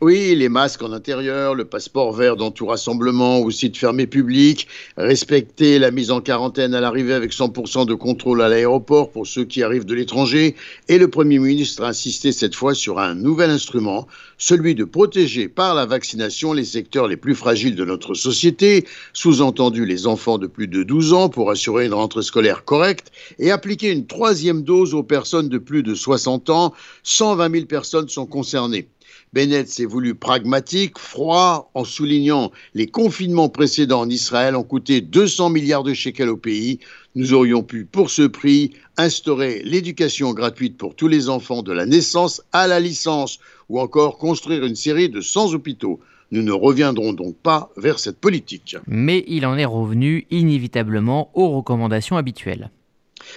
Oui, 0.00 0.34
les 0.34 0.48
masques 0.48 0.82
en 0.82 0.92
intérieur, 0.92 1.54
le 1.54 1.64
passeport 1.64 2.12
vert 2.12 2.36
dans 2.36 2.50
tout 2.50 2.66
rassemblement 2.66 3.40
ou 3.40 3.50
site 3.50 3.76
fermé 3.76 4.06
public, 4.06 4.66
respecter 4.96 5.78
la 5.78 5.90
mise 5.90 6.10
en 6.10 6.20
quarantaine 6.20 6.74
à 6.74 6.80
l'arrivée 6.80 7.12
avec 7.12 7.32
100% 7.32 7.86
de 7.86 7.94
contrôle 7.94 8.42
à 8.42 8.48
l'aéroport 8.48 9.10
pour 9.10 9.26
ceux 9.26 9.44
qui 9.44 9.62
arrivent 9.62 9.84
de 9.84 9.94
l'étranger. 9.94 10.56
Et 10.88 10.98
le 10.98 11.08
Premier 11.08 11.38
ministre 11.38 11.84
a 11.84 11.88
insisté 11.88 12.32
cette 12.32 12.54
fois 12.54 12.74
sur 12.74 12.98
un 12.98 13.14
nouvel 13.14 13.50
instrument, 13.50 14.06
celui 14.38 14.74
de 14.74 14.84
protéger 14.84 15.48
par 15.48 15.74
la 15.74 15.86
vaccination 15.86 16.52
les 16.52 16.64
secteurs 16.64 17.06
les 17.06 17.16
plus 17.16 17.34
fragiles 17.34 17.76
de 17.76 17.84
notre 17.84 18.14
société, 18.14 18.86
sous-entendu 19.12 19.86
les 19.86 20.06
enfants 20.06 20.38
de 20.38 20.46
plus 20.46 20.68
de 20.68 20.82
12 20.82 21.12
ans 21.12 21.28
pour 21.28 21.50
assurer 21.50 21.86
une 21.86 21.94
rentrée 21.94 22.22
scolaire 22.22 22.64
correcte, 22.64 23.12
et 23.38 23.50
appliquer 23.50 23.92
une 23.92 24.06
troisième 24.06 24.62
dose 24.62 24.94
aux 24.94 25.02
personnes 25.02 25.48
de 25.48 25.58
plus 25.58 25.82
de 25.82 25.94
60 25.94 26.50
ans. 26.50 26.72
120 27.02 27.52
000 27.52 27.66
personnes 27.66 28.08
sont 28.08 28.26
concernées. 28.26 28.88
Bennett 29.32 29.68
s'est 29.68 29.84
voulu 29.84 30.14
pragmatique, 30.14 30.98
froid, 30.98 31.70
en 31.74 31.84
soulignant 31.84 32.52
les 32.74 32.86
confinements 32.86 33.48
précédents 33.48 34.00
en 34.00 34.08
Israël 34.08 34.56
ont 34.56 34.62
coûté 34.62 35.00
200 35.00 35.50
milliards 35.50 35.82
de 35.82 35.94
shekels 35.94 36.28
au 36.28 36.36
pays. 36.36 36.78
Nous 37.14 37.32
aurions 37.32 37.62
pu, 37.62 37.84
pour 37.84 38.10
ce 38.10 38.22
prix, 38.22 38.72
instaurer 38.96 39.62
l'éducation 39.64 40.32
gratuite 40.32 40.76
pour 40.78 40.94
tous 40.94 41.08
les 41.08 41.28
enfants 41.28 41.62
de 41.62 41.72
la 41.72 41.86
naissance 41.86 42.42
à 42.52 42.66
la 42.66 42.80
licence, 42.80 43.38
ou 43.68 43.80
encore 43.80 44.18
construire 44.18 44.64
une 44.64 44.76
série 44.76 45.08
de 45.08 45.20
100 45.20 45.54
hôpitaux. 45.54 46.00
Nous 46.30 46.42
ne 46.42 46.52
reviendrons 46.52 47.12
donc 47.12 47.36
pas 47.36 47.70
vers 47.76 47.98
cette 47.98 48.18
politique. 48.18 48.76
Mais 48.86 49.24
il 49.28 49.46
en 49.46 49.56
est 49.56 49.64
revenu 49.64 50.26
inévitablement 50.30 51.30
aux 51.34 51.50
recommandations 51.50 52.16
habituelles. 52.16 52.70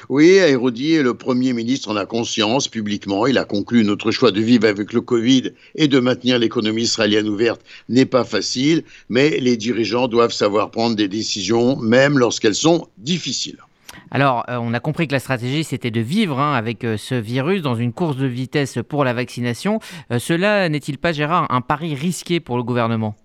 Oui, 0.09 0.27
Hérodier, 0.29 1.01
le 1.01 1.13
Premier 1.13 1.53
ministre 1.53 1.89
en 1.89 1.95
a 1.95 2.05
conscience 2.05 2.67
publiquement. 2.67 3.27
Il 3.27 3.37
a 3.37 3.45
conclu 3.45 3.83
notre 3.83 4.11
choix 4.11 4.31
de 4.31 4.41
vivre 4.41 4.67
avec 4.67 4.93
le 4.93 5.01
Covid 5.01 5.51
et 5.75 5.87
de 5.87 5.99
maintenir 5.99 6.39
l'économie 6.39 6.83
israélienne 6.83 7.27
ouverte 7.27 7.61
n'est 7.87 8.05
pas 8.05 8.23
facile, 8.23 8.83
mais 9.09 9.39
les 9.39 9.57
dirigeants 9.57 10.07
doivent 10.07 10.33
savoir 10.33 10.71
prendre 10.71 10.95
des 10.95 11.07
décisions, 11.07 11.75
même 11.77 12.17
lorsqu'elles 12.17 12.55
sont 12.55 12.87
difficiles. 12.97 13.57
Alors, 14.11 14.45
euh, 14.49 14.57
on 14.57 14.73
a 14.73 14.79
compris 14.79 15.07
que 15.07 15.13
la 15.13 15.19
stratégie, 15.19 15.63
c'était 15.63 15.91
de 15.91 16.01
vivre 16.01 16.39
hein, 16.39 16.53
avec 16.53 16.83
euh, 16.83 16.97
ce 16.97 17.15
virus 17.15 17.61
dans 17.61 17.75
une 17.75 17.93
course 17.93 18.17
de 18.17 18.25
vitesse 18.25 18.79
pour 18.87 19.03
la 19.03 19.13
vaccination. 19.13 19.79
Euh, 20.11 20.19
cela 20.19 20.69
n'est-il 20.69 20.97
pas, 20.97 21.11
Gérard, 21.11 21.47
un 21.49 21.61
pari 21.61 21.95
risqué 21.95 22.39
pour 22.39 22.57
le 22.57 22.63
gouvernement? 22.63 23.15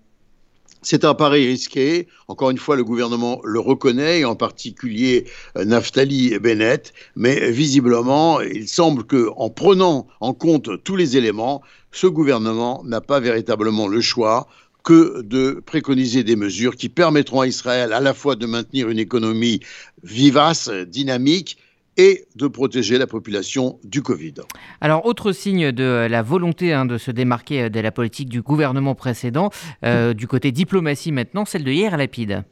C'est 0.85 1.03
un 1.03 1.15
pari 1.15 1.47
risqué. 1.47 2.07
Encore 2.27 2.51
une 2.51 2.59
fois, 2.59 2.75
le 2.75 2.83
gouvernement 2.83 3.41
le 3.43 3.59
reconnaît, 3.59 4.23
en 4.23 4.35
particulier 4.35 5.25
euh, 5.57 5.65
Naftali 5.65 6.37
Bennett. 6.39 6.93
Mais 7.15 7.51
visiblement, 7.51 8.39
il 8.39 8.67
semble 8.67 9.03
que, 9.03 9.29
en 9.35 9.49
prenant 9.49 10.07
en 10.21 10.33
compte 10.33 10.83
tous 10.83 10.95
les 10.95 11.17
éléments, 11.17 11.61
ce 11.91 12.07
gouvernement 12.07 12.83
n'a 12.85 13.01
pas 13.01 13.19
véritablement 13.19 13.87
le 13.87 13.99
choix 13.99 14.47
que 14.83 15.23
de 15.23 15.63
préconiser 15.65 16.23
des 16.23 16.35
mesures 16.35 16.75
qui 16.75 16.89
permettront 16.89 17.41
à 17.41 17.47
Israël 17.47 17.91
à 17.91 17.99
la 17.99 18.13
fois 18.13 18.35
de 18.35 18.45
maintenir 18.45 18.87
une 18.87 18.99
économie 18.99 19.61
vivace, 20.03 20.69
dynamique, 20.69 21.57
et 21.97 22.25
de 22.35 22.47
protéger 22.47 22.97
la 22.97 23.07
population 23.07 23.79
du 23.83 24.01
Covid. 24.01 24.35
Alors, 24.81 25.05
autre 25.05 25.31
signe 25.31 25.71
de 25.71 26.07
la 26.09 26.21
volonté 26.21 26.73
hein, 26.73 26.85
de 26.85 26.97
se 26.97 27.11
démarquer 27.11 27.69
de 27.69 27.79
la 27.79 27.91
politique 27.91 28.29
du 28.29 28.41
gouvernement 28.41 28.95
précédent, 28.95 29.49
euh, 29.83 30.13
du 30.13 30.27
côté 30.27 30.51
diplomatie 30.51 31.11
maintenant, 31.11 31.45
celle 31.45 31.63
de 31.63 31.71
Hier 31.71 31.95
Lapide. 31.97 32.43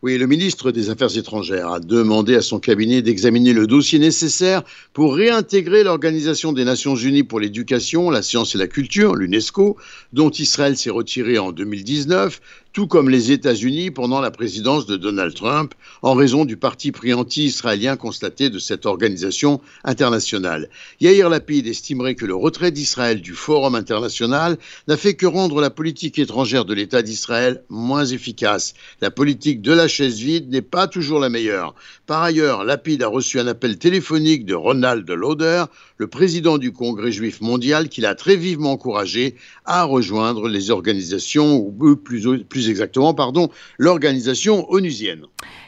Oui, 0.00 0.16
le 0.16 0.28
ministre 0.28 0.70
des 0.70 0.90
Affaires 0.90 1.16
étrangères 1.16 1.72
a 1.72 1.80
demandé 1.80 2.36
à 2.36 2.40
son 2.40 2.60
cabinet 2.60 3.02
d'examiner 3.02 3.52
le 3.52 3.66
dossier 3.66 3.98
nécessaire 3.98 4.62
pour 4.92 5.16
réintégrer 5.16 5.82
l'Organisation 5.82 6.52
des 6.52 6.64
Nations 6.64 6.94
Unies 6.94 7.24
pour 7.24 7.40
l'éducation, 7.40 8.08
la 8.08 8.22
science 8.22 8.54
et 8.54 8.58
la 8.58 8.68
culture, 8.68 9.16
l'UNESCO, 9.16 9.76
dont 10.12 10.30
Israël 10.30 10.76
s'est 10.76 10.90
retiré 10.90 11.38
en 11.38 11.50
2019, 11.50 12.40
tout 12.72 12.86
comme 12.86 13.08
les 13.08 13.32
États-Unis 13.32 13.90
pendant 13.90 14.20
la 14.20 14.30
présidence 14.30 14.86
de 14.86 14.96
Donald 14.96 15.34
Trump, 15.34 15.74
en 16.02 16.14
raison 16.14 16.44
du 16.44 16.56
parti 16.56 16.92
pris 16.92 17.12
anti-israélien 17.12 17.96
constaté 17.96 18.50
de 18.50 18.58
cette 18.58 18.86
organisation 18.86 19.60
internationale. 19.84 20.68
Yair 21.00 21.28
Lapid 21.28 21.66
estimerait 21.66 22.14
que 22.14 22.26
le 22.26 22.34
retrait 22.34 22.70
d'Israël 22.70 23.20
du 23.20 23.32
Forum 23.32 23.74
international 23.74 24.58
n'a 24.86 24.96
fait 24.96 25.14
que 25.14 25.26
rendre 25.26 25.60
la 25.60 25.70
politique 25.70 26.18
étrangère 26.18 26.64
de 26.64 26.74
l'État 26.74 27.02
d'Israël 27.02 27.62
moins 27.68 28.04
efficace. 28.04 28.74
La 29.00 29.10
politique 29.10 29.62
de 29.62 29.72
la 29.72 29.88
chaise 29.88 30.18
vide 30.18 30.50
n'est 30.50 30.62
pas 30.62 30.86
toujours 30.86 31.20
la 31.20 31.28
meilleure. 31.28 31.74
Par 32.06 32.22
ailleurs, 32.22 32.64
Lapid 32.64 33.02
a 33.02 33.08
reçu 33.08 33.40
un 33.40 33.46
appel 33.46 33.78
téléphonique 33.78 34.44
de 34.44 34.54
Ronald 34.54 35.08
Lauder, 35.10 35.64
le 35.96 36.06
président 36.06 36.58
du 36.58 36.72
Congrès 36.72 37.12
juif 37.12 37.40
mondial, 37.40 37.88
qui 37.88 38.00
l'a 38.00 38.14
très 38.14 38.36
vivement 38.36 38.72
encouragé 38.72 39.34
à 39.64 39.84
rejoindre 39.84 40.48
les 40.48 40.70
organisations, 40.70 41.74
plus 42.04 42.67
exactement, 42.68 43.14
pardon, 43.14 43.50
l'organisation 43.78 44.70
onusienne. 44.70 45.24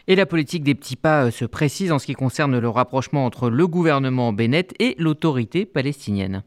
Et 0.07 0.17
la 0.17 0.27
politique 0.27 0.65
des 0.65 0.75
petits 0.75 0.97
pas 0.97 1.27
euh, 1.27 1.31
se 1.31 1.45
précise 1.45 1.93
en 1.93 1.99
ce 1.99 2.07
qui 2.07 2.15
concerne 2.15 2.59
le 2.59 2.69
rapprochement 2.69 3.25
entre 3.25 3.51
le 3.51 3.67
gouvernement 3.67 4.33
Bennett 4.33 4.75
et 4.79 4.95
l'autorité 4.99 5.65
palestinienne. 5.67 6.43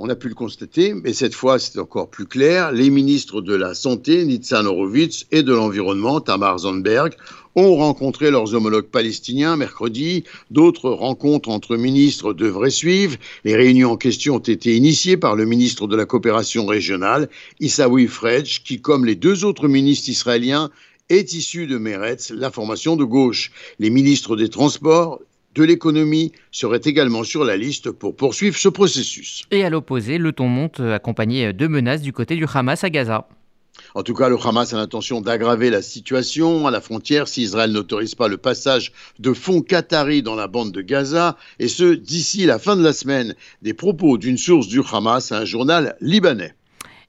On 0.00 0.08
a 0.08 0.16
pu 0.16 0.28
le 0.28 0.34
constater, 0.34 0.92
mais 0.92 1.12
cette 1.12 1.34
fois 1.34 1.60
c'est 1.60 1.78
encore 1.78 2.10
plus 2.10 2.26
clair. 2.26 2.72
Les 2.72 2.90
ministres 2.90 3.40
de 3.40 3.54
la 3.54 3.74
Santé, 3.74 4.24
Nitzan 4.24 4.66
Horowitz, 4.66 5.26
et 5.30 5.44
de 5.44 5.52
l'Environnement, 5.52 6.20
Tamar 6.20 6.58
Zandberg, 6.58 7.14
ont 7.56 7.76
rencontré 7.76 8.30
leurs 8.30 8.54
homologues 8.54 8.86
palestiniens 8.86 9.56
mercredi. 9.56 10.24
D'autres 10.50 10.90
rencontres 10.90 11.48
entre 11.48 11.76
ministres 11.76 12.32
devraient 12.32 12.70
suivre. 12.70 13.16
Les 13.44 13.56
réunions 13.56 13.92
en 13.92 13.96
question 13.96 14.36
ont 14.36 14.38
été 14.38 14.76
initiées 14.76 15.16
par 15.16 15.36
le 15.36 15.44
ministre 15.44 15.86
de 15.86 15.96
la 15.96 16.06
Coopération 16.06 16.66
régionale, 16.66 17.28
Issaoui 17.60 18.06
Fredj, 18.06 18.62
qui, 18.64 18.80
comme 18.80 19.04
les 19.04 19.14
deux 19.14 19.44
autres 19.44 19.68
ministres 19.68 20.08
israéliens, 20.08 20.70
est 21.08 21.34
issu 21.34 21.66
de 21.66 21.76
Meretz, 21.76 22.30
la 22.30 22.50
formation 22.50 22.96
de 22.96 23.04
gauche. 23.04 23.52
Les 23.78 23.90
ministres 23.90 24.36
des 24.36 24.48
Transports 24.48 25.20
de 25.54 25.62
l'économie 25.62 26.32
seraient 26.50 26.80
également 26.84 27.22
sur 27.22 27.44
la 27.44 27.56
liste 27.56 27.90
pour 27.90 28.16
poursuivre 28.16 28.56
ce 28.56 28.68
processus. 28.68 29.44
Et 29.50 29.64
à 29.64 29.70
l'opposé, 29.70 30.18
le 30.18 30.32
ton 30.32 30.48
monte 30.48 30.80
accompagné 30.80 31.52
de 31.52 31.66
menaces 31.66 32.02
du 32.02 32.12
côté 32.12 32.36
du 32.36 32.46
Hamas 32.52 32.82
à 32.82 32.90
Gaza. 32.90 33.28
En 33.94 34.02
tout 34.02 34.14
cas, 34.14 34.28
le 34.28 34.36
Hamas 34.36 34.72
a 34.72 34.76
l'intention 34.76 35.20
d'aggraver 35.20 35.70
la 35.70 35.82
situation 35.82 36.66
à 36.66 36.70
la 36.70 36.80
frontière 36.80 37.28
si 37.28 37.42
Israël 37.42 37.70
n'autorise 37.70 38.14
pas 38.14 38.28
le 38.28 38.36
passage 38.36 38.92
de 39.18 39.32
fonds 39.32 39.62
qataris 39.62 40.22
dans 40.22 40.34
la 40.34 40.48
bande 40.48 40.72
de 40.72 40.80
Gaza, 40.80 41.36
et 41.58 41.68
ce, 41.68 41.94
d'ici 41.94 42.46
la 42.46 42.58
fin 42.58 42.76
de 42.76 42.82
la 42.82 42.92
semaine. 42.92 43.34
Des 43.62 43.74
propos 43.74 44.18
d'une 44.18 44.38
source 44.38 44.68
du 44.68 44.80
Hamas 44.92 45.32
à 45.32 45.38
un 45.38 45.44
journal 45.44 45.96
libanais. 46.00 46.54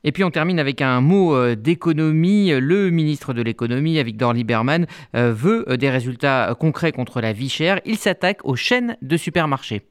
Et 0.03 0.11
puis 0.11 0.23
on 0.23 0.29
termine 0.29 0.59
avec 0.59 0.81
un 0.81 1.01
mot 1.01 1.35
euh, 1.35 1.55
d'économie. 1.55 2.51
Le 2.51 2.91
ministre 2.91 3.33
de 3.33 3.41
l'économie, 3.41 4.01
Victor 4.03 4.33
Lieberman, 4.33 4.85
euh, 5.15 5.33
veut 5.33 5.65
des 5.77 5.89
résultats 5.89 6.55
concrets 6.59 6.91
contre 6.91 7.21
la 7.21 7.33
vie 7.33 7.49
chère. 7.49 7.81
Il 7.85 7.97
s'attaque 7.97 8.41
aux 8.43 8.55
chaînes 8.55 8.97
de 9.01 9.17
supermarchés. 9.17 9.81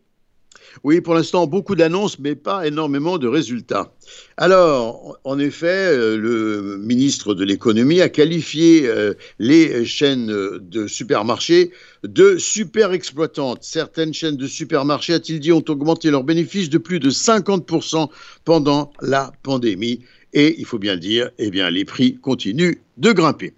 Oui, 0.83 1.01
pour 1.01 1.15
l'instant, 1.15 1.47
beaucoup 1.47 1.77
d'annonces, 1.77 2.19
mais 2.19 2.35
pas 2.35 2.67
énormément 2.67 3.19
de 3.19 3.29
résultats. 3.29 3.95
Alors, 4.37 5.19
en 5.25 5.39
effet, 5.39 5.67
euh, 5.67 6.17
le 6.17 6.79
ministre 6.79 7.35
de 7.35 7.45
l'économie 7.45 8.01
a 8.01 8.09
qualifié 8.09 8.89
euh, 8.89 9.15
les 9.39 9.85
chaînes 9.85 10.27
de 10.27 10.87
supermarchés 10.87 11.71
de 12.03 12.37
super 12.37 12.93
exploitantes. 12.93 13.63
Certaines 13.63 14.13
chaînes 14.13 14.37
de 14.37 14.47
supermarchés, 14.47 15.15
a-t-il 15.15 15.41
dit, 15.41 15.53
ont 15.53 15.65
augmenté 15.69 16.11
leurs 16.11 16.25
bénéfices 16.25 16.71
de 16.71 16.79
plus 16.79 17.01
de 17.01 17.11
50% 17.11 18.09
pendant 18.45 18.93
la 19.01 19.33
pandémie. 19.43 20.01
Et 20.33 20.57
il 20.59 20.65
faut 20.65 20.79
bien 20.79 20.95
le 20.95 21.01
dire, 21.01 21.31
eh 21.39 21.51
bien, 21.51 21.71
les 21.71 21.85
prix 21.85 22.17
continuent 22.17 22.79
de 22.97 23.13
grimper. 23.13 23.55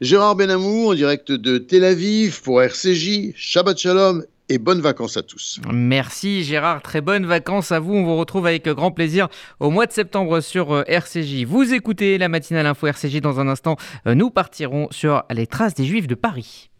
Gérard 0.00 0.36
Benamou 0.36 0.90
en 0.90 0.94
direct 0.94 1.32
de 1.32 1.58
Tel 1.58 1.84
Aviv 1.84 2.42
pour 2.42 2.62
RCJ. 2.62 3.32
Shabbat 3.34 3.78
Shalom 3.78 4.24
et 4.48 4.58
bonnes 4.58 4.80
vacances 4.80 5.16
à 5.16 5.22
tous. 5.22 5.60
Merci 5.72 6.44
Gérard, 6.44 6.82
très 6.82 7.00
bonnes 7.00 7.26
vacances 7.26 7.72
à 7.72 7.80
vous. 7.80 7.94
On 7.94 8.04
vous 8.04 8.16
retrouve 8.16 8.46
avec 8.46 8.68
grand 8.68 8.90
plaisir 8.90 9.28
au 9.60 9.70
mois 9.70 9.86
de 9.86 9.92
septembre 9.92 10.40
sur 10.40 10.72
euh, 10.72 10.84
RCJ. 10.86 11.44
Vous 11.44 11.72
écoutez 11.72 12.18
la 12.18 12.28
matinale 12.28 12.66
info 12.66 12.86
RCJ 12.86 13.20
dans 13.20 13.40
un 13.40 13.48
instant. 13.48 13.76
Euh, 14.06 14.14
nous 14.14 14.30
partirons 14.30 14.88
sur 14.90 15.24
les 15.30 15.46
traces 15.46 15.74
des 15.74 15.84
Juifs 15.84 16.06
de 16.06 16.14
Paris. 16.14 16.70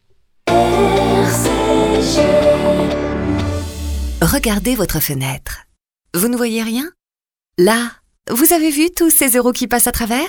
Regardez 4.21 4.75
votre 4.75 5.01
fenêtre. 5.01 5.63
Vous 6.15 6.29
ne 6.29 6.37
voyez 6.37 6.63
rien? 6.63 6.91
Là, 7.59 7.91
vous 8.31 8.53
avez 8.53 8.71
vu 8.71 8.91
tous 8.91 9.11
ces 9.11 9.37
euros 9.37 9.53
qui 9.53 9.67
passent 9.67 9.87
à 9.87 9.93
travers? 9.93 10.29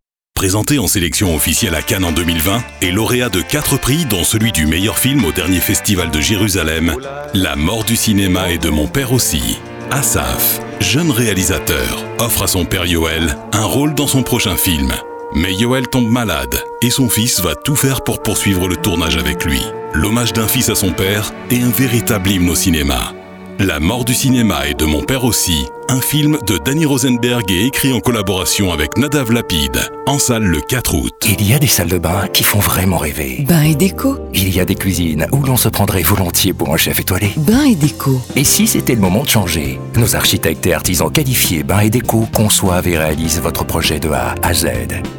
Présenté 0.41 0.79
en 0.79 0.87
sélection 0.87 1.35
officielle 1.35 1.75
à 1.75 1.83
Cannes 1.83 2.03
en 2.03 2.11
2020 2.11 2.63
et 2.81 2.89
lauréat 2.91 3.29
de 3.29 3.41
quatre 3.41 3.79
prix, 3.79 4.05
dont 4.05 4.23
celui 4.23 4.51
du 4.51 4.65
meilleur 4.65 4.97
film 4.97 5.23
au 5.23 5.31
dernier 5.31 5.59
festival 5.59 6.09
de 6.09 6.19
Jérusalem, 6.19 6.95
La 7.35 7.55
mort 7.55 7.83
du 7.83 7.95
cinéma 7.95 8.49
et 8.49 8.57
de 8.57 8.69
mon 8.69 8.87
père 8.87 9.13
aussi. 9.13 9.59
Asaf, 9.91 10.59
jeune 10.79 11.11
réalisateur, 11.11 12.03
offre 12.17 12.41
à 12.41 12.47
son 12.47 12.65
père 12.65 12.87
Yoel 12.87 13.37
un 13.53 13.65
rôle 13.65 13.93
dans 13.93 14.07
son 14.07 14.23
prochain 14.23 14.55
film. 14.55 14.91
Mais 15.35 15.53
Yoel 15.53 15.87
tombe 15.87 16.09
malade 16.09 16.63
et 16.81 16.89
son 16.89 17.07
fils 17.07 17.39
va 17.39 17.53
tout 17.53 17.75
faire 17.75 18.03
pour 18.03 18.23
poursuivre 18.23 18.67
le 18.67 18.77
tournage 18.77 19.17
avec 19.17 19.45
lui. 19.45 19.61
L'hommage 19.93 20.33
d'un 20.33 20.47
fils 20.47 20.69
à 20.69 20.75
son 20.75 20.91
père 20.91 21.31
est 21.51 21.61
un 21.61 21.69
véritable 21.69 22.31
hymne 22.31 22.49
au 22.49 22.55
cinéma. 22.55 23.13
La 23.59 23.79
mort 23.79 24.05
du 24.05 24.15
cinéma 24.15 24.67
et 24.67 24.73
de 24.73 24.85
mon 24.85 25.03
père 25.03 25.23
aussi, 25.23 25.67
un 25.91 25.99
film 25.99 26.37
de 26.47 26.57
Danny 26.57 26.85
Rosenberg 26.85 27.51
et 27.51 27.65
écrit 27.65 27.91
en 27.91 27.99
collaboration 27.99 28.71
avec 28.71 28.97
Nadav 28.97 29.29
Lapide, 29.33 29.77
en 30.07 30.19
salle 30.19 30.43
le 30.43 30.61
4 30.61 30.95
août. 30.95 31.13
Il 31.27 31.45
y 31.45 31.53
a 31.53 31.59
des 31.59 31.67
salles 31.67 31.89
de 31.89 31.97
bain 31.97 32.27
qui 32.33 32.45
font 32.45 32.59
vraiment 32.59 32.97
rêver. 32.97 33.43
Bain 33.45 33.63
et 33.63 33.75
déco. 33.75 34.17
Il 34.33 34.55
y 34.55 34.61
a 34.61 34.65
des 34.65 34.75
cuisines 34.75 35.27
où 35.33 35.43
l'on 35.43 35.57
se 35.57 35.67
prendrait 35.67 36.01
volontiers 36.01 36.53
pour 36.53 36.73
un 36.73 36.77
chef 36.77 36.99
étoilé. 36.99 37.31
Bain 37.35 37.63
et 37.65 37.75
déco. 37.75 38.21
Et 38.37 38.45
si 38.45 38.67
c'était 38.67 38.95
le 38.95 39.01
moment 39.01 39.23
de 39.23 39.29
changer 39.29 39.79
Nos 39.97 40.15
architectes 40.15 40.65
et 40.65 40.73
artisans 40.73 41.11
qualifiés 41.11 41.63
Bain 41.63 41.81
et 41.81 41.89
déco 41.89 42.25
conçoivent 42.33 42.87
et 42.87 42.97
réalisent 42.97 43.41
votre 43.41 43.65
projet 43.65 43.99
de 43.99 44.09
A 44.11 44.35
à 44.43 44.53
Z. 44.53 44.67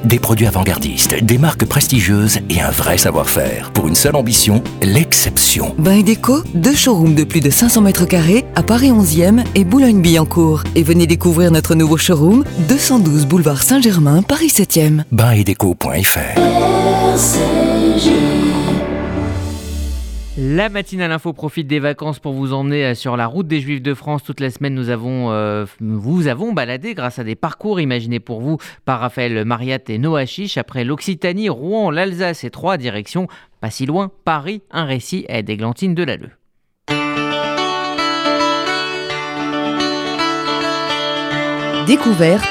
Des 0.05 0.19
produits 0.19 0.47
avant-gardistes, 0.47 1.23
des 1.23 1.39
marques 1.39 1.67
prestigieuses 1.67 2.39
et 2.49 2.63
un 2.63 2.71
vrai 2.71 2.97
savoir-faire. 2.97 3.73
Pour 3.73 3.89
une 3.89 3.95
seule 3.95 4.17
ambition, 4.17 4.63
l'exception. 4.81 5.75
Bain 5.77 5.97
et 5.97 6.03
déco, 6.03 6.43
deux 6.55 6.75
showrooms 6.75 7.15
de 7.15 7.25
plus 7.25 7.41
de 7.41 7.51
500 7.51 7.83
mètres 7.83 8.07
carrés 8.07 8.47
à 8.55 8.63
Paris 8.63 8.91
11e 8.91 9.45
et 9.55 9.65
Boulogne-Billancourt 9.65 10.62
et 10.75 10.83
venez 10.83 11.07
découvrir 11.07 11.51
notre 11.51 11.75
nouveau 11.75 11.97
showroom 11.97 12.45
212 12.69 13.27
boulevard 13.27 13.63
Saint-Germain, 13.63 14.23
Paris 14.23 14.49
7e. 14.49 15.05
Bain-et-déco.fr 15.13 16.39
La 20.39 20.69
matinale 20.71 21.13
info 21.13 21.33
profite 21.33 21.67
des 21.67 21.79
vacances 21.79 22.19
pour 22.19 22.33
vous 22.33 22.53
emmener 22.53 22.85
euh, 22.85 22.95
sur 22.95 23.17
la 23.17 23.27
route 23.27 23.47
des 23.47 23.61
Juifs 23.61 23.83
de 23.83 23.95
France. 23.95 24.23
Toute 24.25 24.41
la 24.41 24.51
semaine, 24.51 24.75
nous 24.75 24.89
avons, 24.89 25.31
euh, 25.31 25.67
vous 25.81 26.27
avons 26.27 26.53
baladé 26.53 26.95
grâce 26.95 27.19
à 27.19 27.25
des 27.25 27.35
parcours 27.35 27.81
imaginés 27.81 28.21
pour 28.21 28.41
vous 28.41 28.59
par 28.85 29.01
Raphaël 29.01 29.45
Mariat 29.45 29.79
et 29.89 29.99
Noah 29.99 30.27
Chiche. 30.27 30.59
Après 30.59 30.85
l'Occitanie, 30.85 31.49
Rouen, 31.49 31.91
l'Alsace 31.91 32.45
et 32.45 32.51
trois 32.51 32.77
directions, 32.77 33.29
pas 33.61 33.71
si 33.71 33.87
loin, 33.87 34.11
Paris, 34.25 34.63
un 34.71 34.85
récit 34.85 35.27
d'Églantine 35.45 35.95
Delalleux. 35.95 36.31
Découverte 41.93 42.49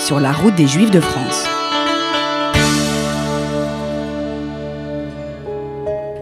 sur 0.00 0.18
la 0.18 0.32
route 0.32 0.56
des 0.56 0.66
Juifs 0.66 0.90
de 0.90 0.98
France. 0.98 1.44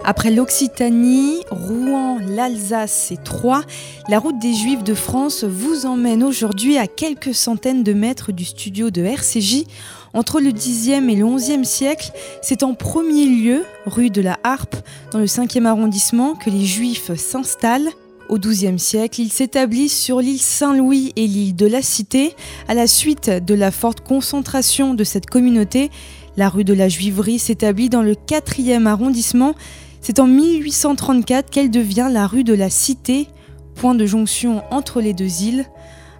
Après 0.04 0.30
l'Occitanie, 0.30 1.44
Rouen, 1.50 2.18
l'Alsace 2.20 3.10
et 3.10 3.16
Troyes, 3.16 3.62
la 4.10 4.18
route 4.18 4.38
des 4.38 4.52
Juifs 4.52 4.84
de 4.84 4.92
France 4.92 5.44
vous 5.44 5.86
emmène 5.86 6.22
aujourd'hui 6.22 6.76
à 6.76 6.86
quelques 6.86 7.34
centaines 7.34 7.84
de 7.84 7.94
mètres 7.94 8.32
du 8.32 8.44
studio 8.44 8.90
de 8.90 9.02
RCJ. 9.02 9.64
Entre 10.12 10.38
le 10.38 10.50
10e 10.50 11.08
et 11.08 11.16
le 11.16 11.24
11e 11.24 11.64
siècle, 11.64 12.12
c'est 12.42 12.62
en 12.62 12.74
premier 12.74 13.24
lieu, 13.24 13.64
rue 13.86 14.10
de 14.10 14.20
la 14.20 14.38
Harpe, 14.44 14.76
dans 15.12 15.20
le 15.20 15.24
5e 15.24 15.64
arrondissement, 15.64 16.34
que 16.34 16.50
les 16.50 16.66
Juifs 16.66 17.14
s'installent. 17.14 17.88
Au 18.28 18.38
XIIe 18.38 18.78
siècle, 18.78 19.20
ils 19.20 19.32
s'établissent 19.32 19.98
sur 19.98 20.20
l'île 20.20 20.40
Saint-Louis 20.40 21.12
et 21.16 21.26
l'île 21.26 21.54
de 21.54 21.66
la 21.66 21.82
Cité. 21.82 22.34
À 22.68 22.74
la 22.74 22.86
suite 22.86 23.28
de 23.28 23.54
la 23.54 23.70
forte 23.70 24.00
concentration 24.00 24.94
de 24.94 25.04
cette 25.04 25.26
communauté, 25.26 25.90
la 26.36 26.48
rue 26.48 26.64
de 26.64 26.72
la 26.72 26.88
Juiverie 26.88 27.38
s'établit 27.38 27.90
dans 27.90 28.02
le 28.02 28.14
4e 28.14 28.86
arrondissement. 28.86 29.54
C'est 30.00 30.18
en 30.18 30.26
1834 30.26 31.50
qu'elle 31.50 31.70
devient 31.70 32.08
la 32.10 32.26
rue 32.26 32.44
de 32.44 32.54
la 32.54 32.70
Cité, 32.70 33.28
point 33.74 33.94
de 33.94 34.06
jonction 34.06 34.62
entre 34.70 35.00
les 35.00 35.12
deux 35.12 35.42
îles. 35.42 35.66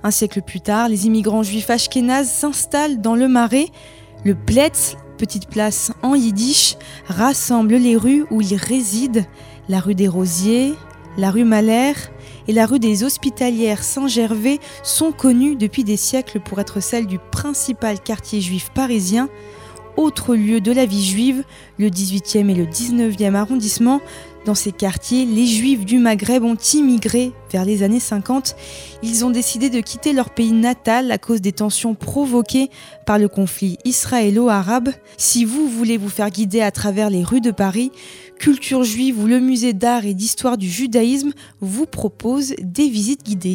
Un 0.04 0.10
siècle 0.10 0.42
plus 0.42 0.60
tard, 0.60 0.88
les 0.88 1.06
immigrants 1.06 1.42
juifs 1.42 1.70
ashkénazes 1.70 2.30
s'installent 2.30 3.00
dans 3.00 3.14
le 3.14 3.28
Marais. 3.28 3.68
Le 4.24 4.34
Pletz, 4.34 4.96
petite 5.16 5.48
place 5.48 5.92
en 6.02 6.14
yiddish, 6.14 6.76
rassemble 7.06 7.76
les 7.76 7.96
rues 7.96 8.26
où 8.30 8.40
ils 8.40 8.56
résident. 8.56 9.24
La 9.68 9.80
rue 9.80 9.94
des 9.94 10.08
Rosiers, 10.08 10.74
la 11.16 11.31
rue 11.31 11.44
Malher 11.44 11.92
et 12.48 12.53
la 12.53 12.66
rue 12.66 12.79
des 12.79 13.05
Hospitalières 13.05 13.83
Saint-Gervais 13.83 14.59
sont 14.83 15.12
connues 15.12 15.57
depuis 15.57 15.85
des 15.85 15.96
siècles 15.96 16.40
pour 16.40 16.59
être 16.59 16.81
celles 16.81 17.07
du 17.07 17.18
principal 17.18 18.01
quartier 18.01 18.40
juif 18.40 18.70
parisien. 18.75 19.29
Autre 19.96 20.35
lieu 20.35 20.61
de 20.61 20.72
la 20.72 20.87
vie 20.87 21.05
juive, 21.05 21.44
le 21.79 21.88
18e 21.90 22.48
et 22.48 22.55
le 22.55 22.64
19e 22.64 23.35
arrondissement. 23.35 24.01
Dans 24.46 24.55
ces 24.57 24.72
quartiers, 24.72 25.25
les 25.25 25.46
juifs 25.46 25.85
du 25.85 25.98
Maghreb 25.98 26.42
ont 26.42 26.57
immigré 26.57 27.33
vers 27.53 27.64
les 27.64 27.85
années 27.85 28.01
50. 28.01 28.57
Ils 29.03 29.25
ont 29.25 29.31
décidé 29.31 29.70
de 29.70 29.81
quitter 29.81 30.12
leur 30.12 30.31
pays 30.31 30.53
natal 30.53 31.12
à 31.12 31.18
cause 31.18 31.40
des 31.40 31.53
tensions 31.53 31.94
provoquées 31.94 32.70
par 33.07 33.18
le 33.18 33.29
conflit 33.29 33.79
israélo-arabe. 33.85 34.88
Si 35.16 35.44
vous 35.44 35.68
voulez 35.68 35.96
vous 35.96 36.09
faire 36.09 36.31
guider 36.31 36.61
à 36.61 36.72
travers 36.72 37.09
les 37.09 37.22
rues 37.22 37.42
de 37.42 37.53
Paris, 37.53 37.92
Culture 38.42 38.83
juive 38.83 39.22
ou 39.22 39.28
le 39.28 39.38
musée 39.38 39.72
d'art 39.72 40.05
et 40.05 40.14
d'histoire 40.14 40.59
du 40.59 40.68
judaïsme 40.68 41.31
vous 41.61 41.87
propose 41.87 42.57
des 42.61 42.88
visites 42.88 43.22
guidées. 43.22 43.55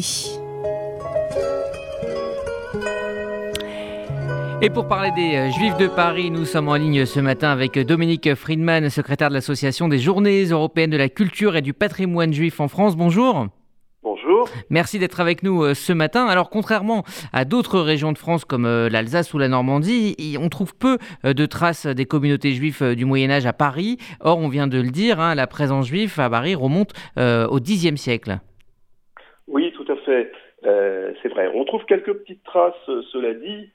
Et 4.62 4.70
pour 4.70 4.88
parler 4.88 5.10
des 5.14 5.36
euh, 5.36 5.50
Juifs 5.50 5.76
de 5.76 5.88
Paris, 5.88 6.30
nous 6.30 6.46
sommes 6.46 6.68
en 6.68 6.76
ligne 6.76 7.04
ce 7.04 7.20
matin 7.20 7.50
avec 7.50 7.78
Dominique 7.78 8.34
Friedman, 8.34 8.88
secrétaire 8.88 9.28
de 9.28 9.34
l'Association 9.34 9.88
des 9.88 9.98
Journées 9.98 10.46
européennes 10.46 10.88
de 10.88 10.96
la 10.96 11.10
culture 11.10 11.54
et 11.54 11.60
du 11.60 11.74
patrimoine 11.74 12.32
juif 12.32 12.58
en 12.58 12.68
France. 12.68 12.96
Bonjour. 12.96 13.48
Bonjour. 14.38 14.54
Merci 14.70 14.98
d'être 14.98 15.20
avec 15.20 15.42
nous 15.42 15.64
euh, 15.64 15.74
ce 15.74 15.92
matin. 15.92 16.26
Alors, 16.26 16.50
contrairement 16.50 17.02
à 17.32 17.44
d'autres 17.44 17.80
régions 17.80 18.12
de 18.12 18.18
France 18.18 18.44
comme 18.44 18.66
euh, 18.66 18.88
l'Alsace 18.88 19.34
ou 19.34 19.38
la 19.38 19.48
Normandie, 19.48 20.14
on 20.40 20.48
trouve 20.48 20.76
peu 20.76 20.98
euh, 21.24 21.32
de 21.32 21.46
traces 21.46 21.86
des 21.86 22.04
communautés 22.04 22.52
juives 22.52 22.94
du 22.94 23.04
Moyen 23.04 23.30
Âge 23.30 23.46
à 23.46 23.52
Paris. 23.52 23.98
Or, 24.20 24.38
on 24.38 24.48
vient 24.48 24.66
de 24.68 24.78
le 24.78 24.90
dire, 24.90 25.18
hein, 25.18 25.34
la 25.34 25.46
présence 25.46 25.88
juive 25.88 26.14
à 26.18 26.30
Paris 26.30 26.54
remonte 26.54 26.92
au 27.16 27.58
Xe 27.60 27.94
siècle. 27.96 28.38
Oui, 29.46 29.72
tout 29.72 29.90
à 29.90 29.96
fait. 29.96 30.30
c'est 30.62 31.28
vrai. 31.28 31.50
On 31.54 31.64
trouve 31.64 31.84
quelques 31.86 32.12
petites 32.12 32.44
traces, 32.44 32.74
cela 33.12 33.34
dit, 33.34 33.70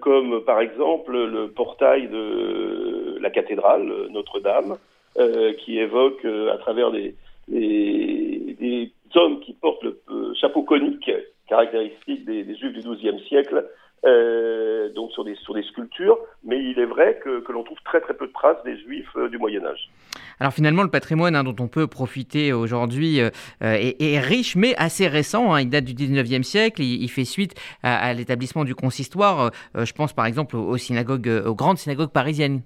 comme 0.00 0.44
par 0.44 0.60
exemple 0.60 1.12
le 1.12 1.48
portail 1.48 2.08
de 2.08 3.18
la 3.20 3.30
cathédrale 3.30 3.90
Notre-Dame, 4.10 4.76
qui 5.58 5.78
évoque 5.78 6.24
à 6.24 6.58
travers 6.58 6.90
des, 6.90 7.14
des, 7.48 8.92
hommes 9.14 9.40
qui 9.40 9.54
portent 9.54 9.82
le 9.82 10.34
chapeau 10.34 10.62
conique 10.62 11.10
caractéristique 11.48 12.24
des, 12.24 12.44
des 12.44 12.56
juifs 12.56 12.72
du 12.72 12.80
XIIe 12.80 13.20
siècle, 13.28 13.68
euh, 14.04 14.90
donc 14.90 15.10
sur 15.12 15.24
des, 15.24 15.34
sur 15.36 15.54
des 15.54 15.62
sculptures, 15.62 16.18
mais 16.44 16.62
il 16.62 16.78
est 16.78 16.86
vrai 16.86 17.18
que, 17.24 17.40
que 17.40 17.52
l'on 17.52 17.64
trouve 17.64 17.78
très 17.84 18.00
très 18.00 18.14
peu 18.14 18.26
de 18.26 18.32
traces 18.32 18.62
des 18.64 18.78
juifs 18.78 19.08
euh, 19.16 19.28
du 19.28 19.38
Moyen 19.38 19.64
Âge. 19.64 19.88
Alors 20.38 20.52
finalement, 20.52 20.82
le 20.82 20.90
patrimoine 20.90 21.34
hein, 21.34 21.44
dont 21.44 21.56
on 21.58 21.68
peut 21.68 21.86
profiter 21.86 22.52
aujourd'hui 22.52 23.20
euh, 23.20 23.30
est, 23.62 24.20
riche, 24.20 24.54
mais 24.54 24.74
assez 24.76 25.08
récent. 25.08 25.54
Hein. 25.54 25.62
Il 25.62 25.70
date 25.70 25.84
du 25.84 25.94
19e 25.94 26.42
siècle, 26.42 26.82
il, 26.82 27.08
fait 27.08 27.24
suite 27.24 27.54
à, 27.82 28.12
l'établissement 28.12 28.64
du 28.64 28.74
consistoire. 28.74 29.50
je 29.74 29.92
pense 29.92 30.12
par 30.12 30.26
exemple 30.26 30.56
aux, 30.56 30.76
synagogues, 30.76 31.42
aux 31.46 31.54
grandes 31.54 31.78
synagogues 31.78 32.12
parisiennes. 32.12 32.60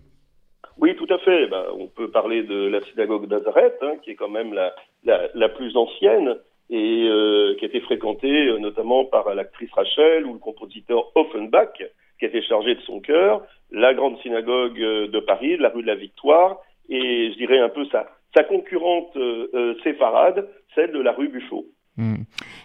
Oui, 0.79 0.96
tout 0.96 1.07
à 1.12 1.18
fait. 1.18 1.46
Ben, 1.46 1.64
on 1.79 1.87
peut 1.87 2.11
parler 2.11 2.42
de 2.42 2.68
la 2.68 2.81
synagogue 2.81 3.29
d'Azareth, 3.29 3.76
hein, 3.83 3.94
qui 4.03 4.11
est 4.11 4.14
quand 4.14 4.31
même 4.31 4.53
la, 4.53 4.74
la, 5.04 5.48
plus 5.48 5.76
ancienne 5.76 6.36
et 6.70 7.08
euh, 7.08 7.56
qui 7.58 7.64
a 7.64 7.68
été 7.68 7.80
fréquenté 7.80 8.28
euh, 8.28 8.58
notamment 8.58 9.04
par 9.04 9.34
l'actrice 9.34 9.70
Rachel 9.72 10.24
ou 10.24 10.34
le 10.34 10.38
compositeur 10.38 11.10
Offenbach, 11.16 11.82
qui 12.18 12.24
était 12.24 12.42
chargé 12.42 12.74
de 12.74 12.80
son 12.82 13.00
cœur, 13.00 13.42
la 13.72 13.92
grande 13.94 14.18
synagogue 14.20 14.80
euh, 14.80 15.08
de 15.08 15.20
Paris, 15.20 15.56
la 15.56 15.70
rue 15.70 15.82
de 15.82 15.88
la 15.88 15.96
Victoire, 15.96 16.58
et 16.88 17.30
je 17.32 17.38
dirais 17.38 17.58
un 17.58 17.68
peu 17.68 17.84
sa, 17.86 18.06
concurrente 18.44 19.16
euh, 19.16 19.74
séfarade, 19.82 20.48
celle 20.74 20.92
de 20.92 21.00
la 21.00 21.12
rue 21.12 21.28
Buffo. 21.28 21.66
Hmm. 21.96 22.22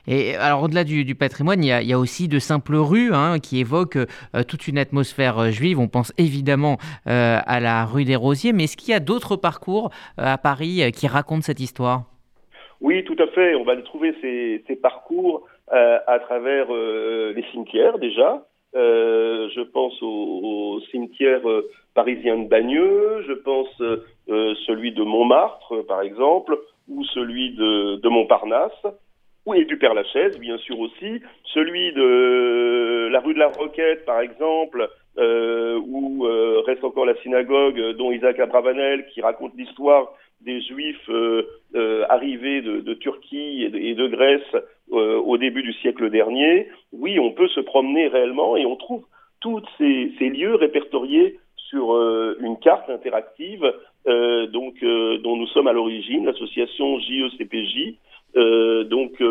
Et 0.08 0.36
alors 0.36 0.64
au-delà 0.64 0.84
du, 0.84 1.16
patrimoine, 1.16 1.64
il 1.64 1.68
y, 1.68 1.94
a, 1.94 2.00
aussi 2.00 2.28
de 2.28 2.38
simples 2.38 2.76
rues 2.76 3.12
hein, 3.12 3.40
qui 3.40 3.60
évoquent 3.60 3.98
toute 4.48 4.68
une 4.68 4.78
atmosphère 4.78 5.52
juive. 5.52 5.80
On 5.80 5.88
pense 5.88 6.14
évidemment 6.18 6.78
à 7.06 7.60
la 7.60 7.86
rue 7.86 8.06
des 8.06 8.16
Rosiers, 8.16 8.54
mais 8.54 8.66
est-ce 8.66 8.78
qu'il 8.78 8.92
y 8.92 8.94
a 8.94 9.00
d'autres 9.00 9.36
parcours 9.36 9.90
à 10.18 10.38
Paris 10.38 10.90
qui 10.94 11.08
racontent 11.08 11.42
cette 11.42 11.60
histoire? 11.60 12.15
Oui, 12.82 13.04
tout 13.04 13.16
à 13.20 13.28
fait. 13.28 13.56
On 13.56 13.64
va 13.64 13.76
trouver 13.78 14.14
ces, 14.22 14.76
parcours 14.76 15.48
euh, 15.74 15.98
à 16.08 16.20
travers 16.20 16.68
euh, 16.70 17.34
les 17.36 17.44
cimetières 17.52 17.98
déjà. 17.98 18.46
Euh, 18.76 19.48
je 19.56 19.62
pense 19.62 19.98
au, 20.02 20.82
cimetière 20.92 21.42
parisien 21.94 22.38
de 22.38 22.48
Bagneux, 22.50 23.24
je 23.26 23.34
pense 23.34 23.82
celui 24.28 24.92
de 24.92 25.02
Montmartre, 25.02 25.86
par 25.88 26.02
exemple, 26.02 26.60
ou 26.90 27.04
celui 27.06 27.52
de, 27.56 28.08
Montparnasse, 28.10 28.86
ou 29.46 29.54
et 29.54 29.64
du 29.64 29.78
Père-Lachaise, 29.78 30.38
bien 30.40 30.58
sûr 30.58 30.78
aussi, 30.80 31.22
celui 31.46 31.94
de 31.94 33.08
la 33.12 33.20
rue 33.22 33.34
de 33.34 33.40
la 33.40 33.48
Roquette, 33.48 34.04
par 34.04 34.20
exemple, 34.20 34.90
où 35.18 36.28
reste 36.66 36.84
encore 36.84 37.06
la 37.06 37.16
synagogue 37.22 37.96
dont 37.96 38.12
Isaac 38.12 38.40
Abravanel 38.40 39.06
qui 39.14 39.22
raconte 39.22 39.54
l'histoire 39.56 40.12
des 40.42 40.60
Juifs 40.62 41.10
euh, 42.16 42.18
euh, 42.18 42.22
arrivés 42.22 42.62
de, 42.62 42.94
Turquie 42.94 43.64
et 43.64 43.96
de, 43.96 44.08
Grèce 44.08 44.56
euh, 44.92 45.18
au 45.18 45.38
début 45.38 45.64
du 45.64 45.74
siècle 45.74 46.10
dernier, 46.10 46.68
oui, 46.94 47.20
on 47.20 47.32
peut 47.32 47.48
se 47.50 47.60
promener 47.60 48.08
réellement 48.08 48.58
et 48.58 48.66
on 48.66 48.76
trouve 48.76 49.04
tous 49.40 49.62
ces, 49.78 50.30
lieux 50.30 50.56
répertoriés 50.56 51.40
sur 51.56 51.94
une 52.40 52.58
carte 52.60 52.90
interactive 52.90 53.74
donc 54.06 54.84
dont 55.24 55.36
nous 55.36 55.48
sommes 55.48 55.68
à 55.68 55.74
l'origine, 55.74 56.26
l'association 56.26 57.00
JECPJ, 57.00 57.96
donc 58.90 59.22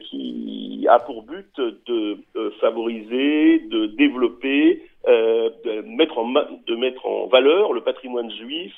qui 0.00 0.86
a 0.88 0.98
pour 1.00 1.22
but 1.22 1.60
de 1.86 2.18
favoriser, 2.60 3.60
de 3.68 3.86
développer 3.86 4.82
euh, 5.08 5.48
de, 5.64 5.80
mettre 5.96 6.18
en, 6.18 6.30
de 6.30 6.76
mettre 6.76 7.06
en 7.06 7.26
valeur 7.26 7.72
le 7.72 7.80
patrimoine 7.80 8.30
juif 8.32 8.74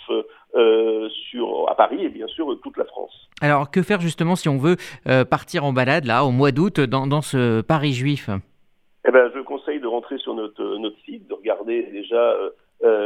euh, 0.54 1.08
sur, 1.08 1.68
à 1.68 1.74
Paris 1.74 2.04
et 2.04 2.10
bien 2.10 2.28
sûr 2.28 2.46
toute 2.62 2.76
la 2.76 2.84
France. 2.84 3.28
Alors 3.40 3.72
que 3.72 3.82
faire 3.82 4.00
justement 4.00 4.36
si 4.36 4.48
on 4.48 4.56
veut 4.56 4.76
euh, 5.08 5.24
partir 5.24 5.64
en 5.64 5.72
balade 5.72 6.04
là 6.04 6.24
au 6.24 6.30
mois 6.30 6.52
d'août 6.52 6.78
dans, 6.78 7.08
dans, 7.08 7.22
ce 7.22 7.60
Paris 7.62 7.92
juif? 7.92 8.30
Eh 9.04 9.10
ben, 9.10 9.32
Je 9.34 9.40
conseille 9.40 9.80
de 9.80 9.88
rentrer 9.88 10.16
sur 10.18 10.34
notre, 10.34 10.62
notre 10.78 10.96
site, 11.04 11.26
de 11.26 11.34
regarder 11.34 11.88
déjà 11.90 12.36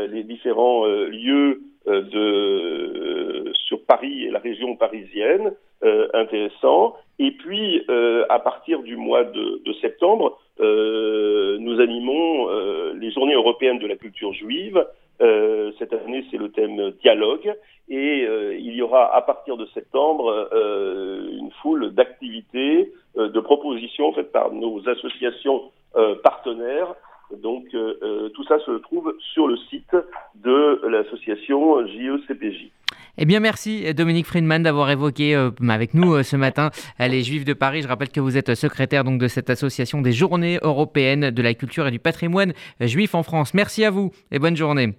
les 0.09 0.23
différents 0.23 0.85
lieux 0.87 1.63
de, 1.87 3.51
sur 3.67 3.83
Paris 3.85 4.25
et 4.25 4.31
la 4.31 4.41
région 4.41 4.77
parisienne, 4.77 5.53
intéressants. 6.13 6.97
Et 7.19 7.31
puis, 7.31 7.83
à 8.29 8.39
partir 8.41 8.83
du 8.83 8.97
mois 8.97 9.25
de, 9.25 9.63
de 9.65 9.73
septembre, 9.81 10.39
euh, 10.61 11.59
nous 11.59 11.81
animons 11.81 12.46
euh, 12.46 12.46
les 13.07 13.13
journées 13.13 13.35
européennes 13.35 13.79
de 13.79 13.87
la 13.87 13.97
culture 13.97 14.33
juive. 14.33 14.85
Euh, 15.21 15.71
cette 15.79 15.93
année, 15.93 16.25
c'est 16.31 16.37
le 16.37 16.51
thème 16.51 16.91
dialogue. 17.03 17.55
Et 17.89 18.27
il 18.59 18.75
y 18.75 18.83
aura 18.83 19.15
à 19.15 19.23
partir 19.23 19.57
de 19.57 19.65
septembre 19.67 20.49
une 21.41 21.53
foule 21.63 21.95
d'activités, 21.95 22.93
de 23.17 23.41
propositions 23.41 24.13
faites 24.13 24.33
par 24.33 24.51
nos 24.51 24.89
associations 24.89 25.71
partenaires. 26.25 26.97
Donc 27.31 27.69
tout 28.35 28.45
ça 28.49 28.59
se 28.67 28.73
trouve 28.79 29.15
sur 29.33 29.47
le 29.47 29.57
site 29.71 29.97
de 30.35 30.85
l'association 30.89 31.87
JECPJ. 31.87 32.73
Eh 33.19 33.25
bien, 33.25 33.41
merci 33.41 33.95
Dominique 33.95 34.27
Friedman 34.27 34.63
d'avoir 34.63 34.91
évoqué 34.91 35.35
euh, 35.35 35.51
avec 35.69 35.95
nous 35.95 36.15
euh, 36.15 36.23
ce 36.23 36.37
matin 36.37 36.71
euh, 37.01 37.09
les 37.09 37.23
Juifs 37.23 37.47
de 37.47 37.55
Paris. 37.55 37.81
Je 37.81 37.89
rappelle 37.89 38.11
que 38.11 38.21
vous 38.21 38.37
êtes 38.37 38.55
secrétaire 38.55 39.05
donc 39.05 39.19
de 39.19 39.27
cette 39.27 39.49
association 39.49 40.03
des 40.03 40.13
Journées 40.13 40.59
européennes 40.61 41.31
de 41.31 41.43
la 41.43 41.55
culture 41.55 41.87
et 41.87 41.91
du 41.91 41.99
patrimoine 41.99 42.53
juif 42.79 43.15
en 43.15 43.23
France. 43.23 43.55
Merci 43.55 43.85
à 43.85 43.91
vous 43.91 44.13
et 44.31 44.39
bonne 44.39 44.57
journée. 44.57 44.99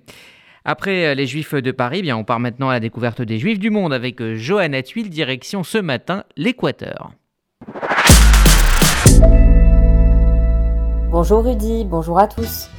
Après 0.66 1.14
les 1.14 1.28
Juifs 1.28 1.54
de 1.54 1.72
Paris, 1.72 2.00
eh 2.00 2.02
bien, 2.02 2.18
on 2.18 2.24
part 2.24 2.40
maintenant 2.40 2.70
à 2.70 2.74
la 2.74 2.80
découverte 2.80 3.22
des 3.22 3.38
Juifs 3.38 3.60
du 3.60 3.70
monde 3.70 3.94
avec 3.94 4.22
Johanna 4.34 4.82
Tuile, 4.82 5.10
direction 5.10 5.64
ce 5.64 5.78
matin 5.78 6.24
l'Équateur. 6.36 7.12
Bonjour 11.12 11.46
Rudy, 11.46 11.86
bonjour 11.86 12.20
à 12.20 12.28
tous. 12.28 12.70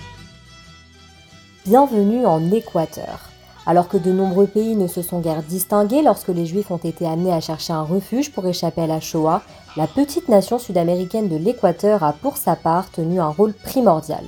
Bienvenue 1.64 2.26
en 2.26 2.50
Équateur. 2.50 3.27
Alors 3.68 3.88
que 3.88 3.98
de 3.98 4.10
nombreux 4.10 4.46
pays 4.46 4.76
ne 4.76 4.86
se 4.86 5.02
sont 5.02 5.20
guère 5.20 5.42
distingués 5.42 6.00
lorsque 6.00 6.28
les 6.28 6.46
Juifs 6.46 6.70
ont 6.70 6.78
été 6.78 7.06
amenés 7.06 7.34
à 7.34 7.40
chercher 7.40 7.74
un 7.74 7.82
refuge 7.82 8.32
pour 8.32 8.46
échapper 8.46 8.80
à 8.80 8.86
la 8.86 8.98
Shoah, 8.98 9.42
la 9.76 9.86
petite 9.86 10.30
nation 10.30 10.58
sud-américaine 10.58 11.28
de 11.28 11.36
l'Équateur 11.36 12.02
a 12.02 12.14
pour 12.14 12.38
sa 12.38 12.56
part 12.56 12.90
tenu 12.90 13.20
un 13.20 13.28
rôle 13.28 13.52
primordial. 13.52 14.24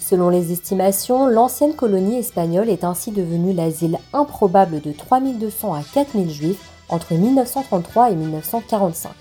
Selon 0.00 0.28
les 0.28 0.50
estimations, 0.50 1.28
l'ancienne 1.28 1.74
colonie 1.74 2.18
espagnole 2.18 2.68
est 2.68 2.82
ainsi 2.82 3.12
devenue 3.12 3.52
l'asile 3.52 4.00
improbable 4.12 4.80
de 4.80 4.90
3200 4.90 5.74
à 5.74 5.82
4000 5.94 6.28
Juifs 6.28 6.68
entre 6.88 7.14
1933 7.14 8.10
et 8.10 8.16
1945. 8.16 9.12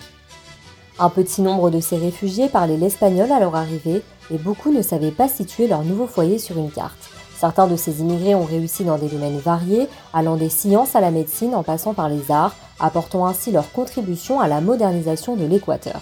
Un 0.98 1.10
petit 1.12 1.44
nombre 1.44 1.70
de 1.70 1.80
ces 1.80 1.98
réfugiés 1.98 2.50
parlaient 2.50 2.76
l'espagnol 2.76 3.32
à 3.32 3.40
leur 3.40 3.56
arrivée 3.56 4.02
et 4.32 4.38
beaucoup 4.40 4.72
ne 4.72 4.82
savaient 4.82 5.12
pas 5.12 5.28
situer 5.28 5.68
leur 5.68 5.84
nouveau 5.84 6.08
foyer 6.08 6.40
sur 6.40 6.58
une 6.58 6.72
carte. 6.72 7.12
Certains 7.38 7.68
de 7.68 7.76
ces 7.76 8.02
immigrés 8.02 8.34
ont 8.34 8.46
réussi 8.46 8.84
dans 8.84 8.98
des 8.98 9.10
domaines 9.10 9.38
variés, 9.38 9.88
allant 10.12 10.38
des 10.38 10.50
sciences 10.50 10.96
à 10.96 11.02
la 11.02 11.12
médecine 11.12 11.54
en 11.54 11.62
passant 11.62 11.94
par 11.94 12.10
les 12.10 12.32
arts, 12.32 12.56
apportant 12.80 13.28
ainsi 13.28 13.52
leur 13.52 13.72
contribution 13.72 14.40
à 14.40 14.48
la 14.48 14.60
modernisation 14.60 15.36
de 15.36 15.46
l'Équateur. 15.46 16.02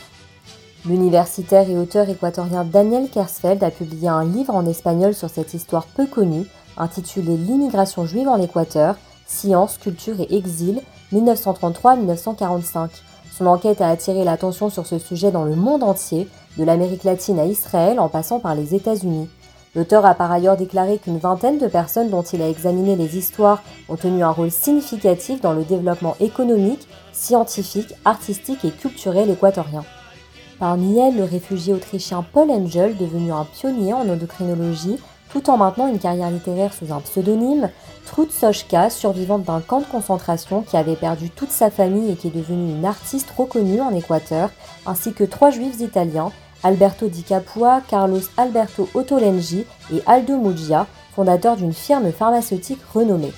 L'universitaire 0.85 1.69
et 1.69 1.77
auteur 1.77 2.07
équatorien 2.07 2.63
Daniel 2.63 3.09
Kersfeld 3.09 3.63
a 3.63 3.71
publié 3.71 4.07
un 4.07 4.23
livre 4.23 4.55
en 4.55 4.65
espagnol 4.65 5.13
sur 5.13 5.29
cette 5.29 5.53
histoire 5.53 5.87
peu 5.87 6.05
connue, 6.05 6.45
intitulé 6.77 7.35
L'immigration 7.35 8.05
juive 8.05 8.29
en 8.29 8.41
Équateur, 8.41 8.95
science, 9.25 9.77
culture 9.77 10.15
et 10.21 10.35
exil, 10.35 10.81
1933-1945. 11.11 12.89
Son 13.37 13.47
enquête 13.47 13.81
a 13.81 13.89
attiré 13.89 14.23
l'attention 14.23 14.69
sur 14.69 14.85
ce 14.85 14.99
sujet 14.99 15.31
dans 15.31 15.43
le 15.43 15.55
monde 15.55 15.83
entier, 15.83 16.29
de 16.57 16.63
l'Amérique 16.63 17.03
latine 17.03 17.39
à 17.39 17.45
Israël 17.45 17.99
en 17.99 18.07
passant 18.07 18.39
par 18.39 18.55
les 18.55 18.73
États-Unis. 18.73 19.27
L'auteur 19.75 20.05
a 20.05 20.15
par 20.15 20.31
ailleurs 20.31 20.55
déclaré 20.55 20.97
qu'une 20.97 21.17
vingtaine 21.17 21.57
de 21.57 21.67
personnes 21.67 22.09
dont 22.09 22.21
il 22.21 22.41
a 22.41 22.47
examiné 22.47 22.95
les 22.95 23.17
histoires 23.17 23.61
ont 23.89 23.97
tenu 23.97 24.23
un 24.23 24.31
rôle 24.31 24.51
significatif 24.51 25.41
dans 25.41 25.51
le 25.51 25.65
développement 25.65 26.15
économique, 26.21 26.87
scientifique, 27.11 27.93
artistique 28.05 28.63
et 28.63 28.71
culturel 28.71 29.29
équatorien. 29.29 29.83
Parmi 30.59 30.97
elles, 30.97 31.17
le 31.17 31.25
réfugié 31.25 31.73
autrichien 31.73 32.25
Paul 32.31 32.49
Engel, 32.49 32.95
devenu 32.95 33.33
un 33.33 33.43
pionnier 33.43 33.93
en 33.93 34.07
endocrinologie, 34.07 34.97
tout 35.29 35.49
en 35.49 35.57
maintenant 35.57 35.87
une 35.87 35.99
carrière 35.99 36.31
littéraire 36.31 36.73
sous 36.73 36.93
un 36.93 37.01
pseudonyme, 37.01 37.69
Trud 38.05 38.31
Sochka, 38.31 38.89
survivante 38.89 39.43
d'un 39.43 39.59
camp 39.59 39.81
de 39.81 39.85
concentration 39.85 40.61
qui 40.61 40.77
avait 40.77 40.95
perdu 40.95 41.29
toute 41.29 41.51
sa 41.51 41.69
famille 41.69 42.09
et 42.09 42.15
qui 42.15 42.27
est 42.27 42.35
devenue 42.35 42.71
une 42.71 42.85
artiste 42.85 43.33
reconnue 43.35 43.81
en 43.81 43.93
Équateur, 43.93 44.51
ainsi 44.85 45.11
que 45.11 45.25
trois 45.25 45.49
juifs 45.49 45.81
italiens, 45.81 46.31
Alberto 46.65 47.09
Di 47.09 47.21
Capua, 47.21 47.79
Carlos 47.87 48.23
Alberto 48.37 48.89
Ottolenghi 48.95 49.67
et 49.93 50.01
Aldo 50.07 50.37
Muggia, 50.37 50.87
fondateurs 51.15 51.57
d'une 51.57 51.73
firme 51.73 52.11
pharmaceutique 52.11 52.81
renommée. 52.91 53.33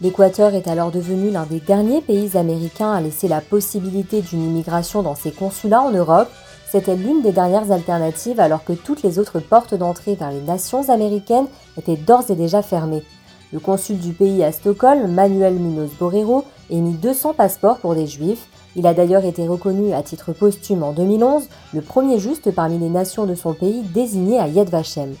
L'Équateur 0.00 0.54
est 0.54 0.66
alors 0.66 0.90
devenu 0.90 1.28
l'un 1.30 1.44
des 1.44 1.60
derniers 1.60 2.00
pays 2.00 2.38
américains 2.38 2.92
à 2.92 3.02
laisser 3.02 3.28
la 3.28 3.42
possibilité 3.42 4.22
d'une 4.22 4.42
immigration 4.42 5.02
dans 5.02 5.14
ses 5.14 5.32
consulats 5.32 5.82
en 5.82 5.90
Europe. 5.90 6.30
C'était 6.70 6.96
l'une 6.96 7.20
des 7.20 7.32
dernières 7.32 7.72
alternatives 7.72 8.40
alors 8.40 8.64
que 8.64 8.72
toutes 8.72 9.02
les 9.02 9.18
autres 9.18 9.40
portes 9.40 9.74
d'entrée 9.74 10.14
vers 10.14 10.30
les 10.30 10.40
nations 10.40 10.88
américaines 10.88 11.46
étaient 11.76 11.96
d'ores 11.96 12.30
et 12.30 12.36
déjà 12.36 12.62
fermées. 12.62 13.02
Le 13.52 13.58
consul 13.58 13.98
du 13.98 14.12
pays 14.12 14.44
à 14.44 14.52
Stockholm, 14.52 15.12
Manuel 15.12 15.54
Munoz 15.54 15.90
Borrero, 15.98 16.44
émit 16.70 16.92
200 16.92 17.34
passeports 17.34 17.78
pour 17.78 17.96
des 17.96 18.06
juifs. 18.06 18.46
Il 18.76 18.86
a 18.86 18.94
d'ailleurs 18.94 19.24
été 19.24 19.48
reconnu 19.48 19.92
à 19.92 20.02
titre 20.02 20.32
posthume 20.32 20.84
en 20.84 20.92
2011, 20.92 21.48
le 21.74 21.80
premier 21.80 22.20
juste 22.20 22.52
parmi 22.52 22.78
les 22.78 22.88
nations 22.88 23.26
de 23.26 23.34
son 23.34 23.52
pays 23.52 23.82
désigné 23.82 24.38
à 24.38 24.46
Yad 24.46 24.68
Vashem. 24.68 25.16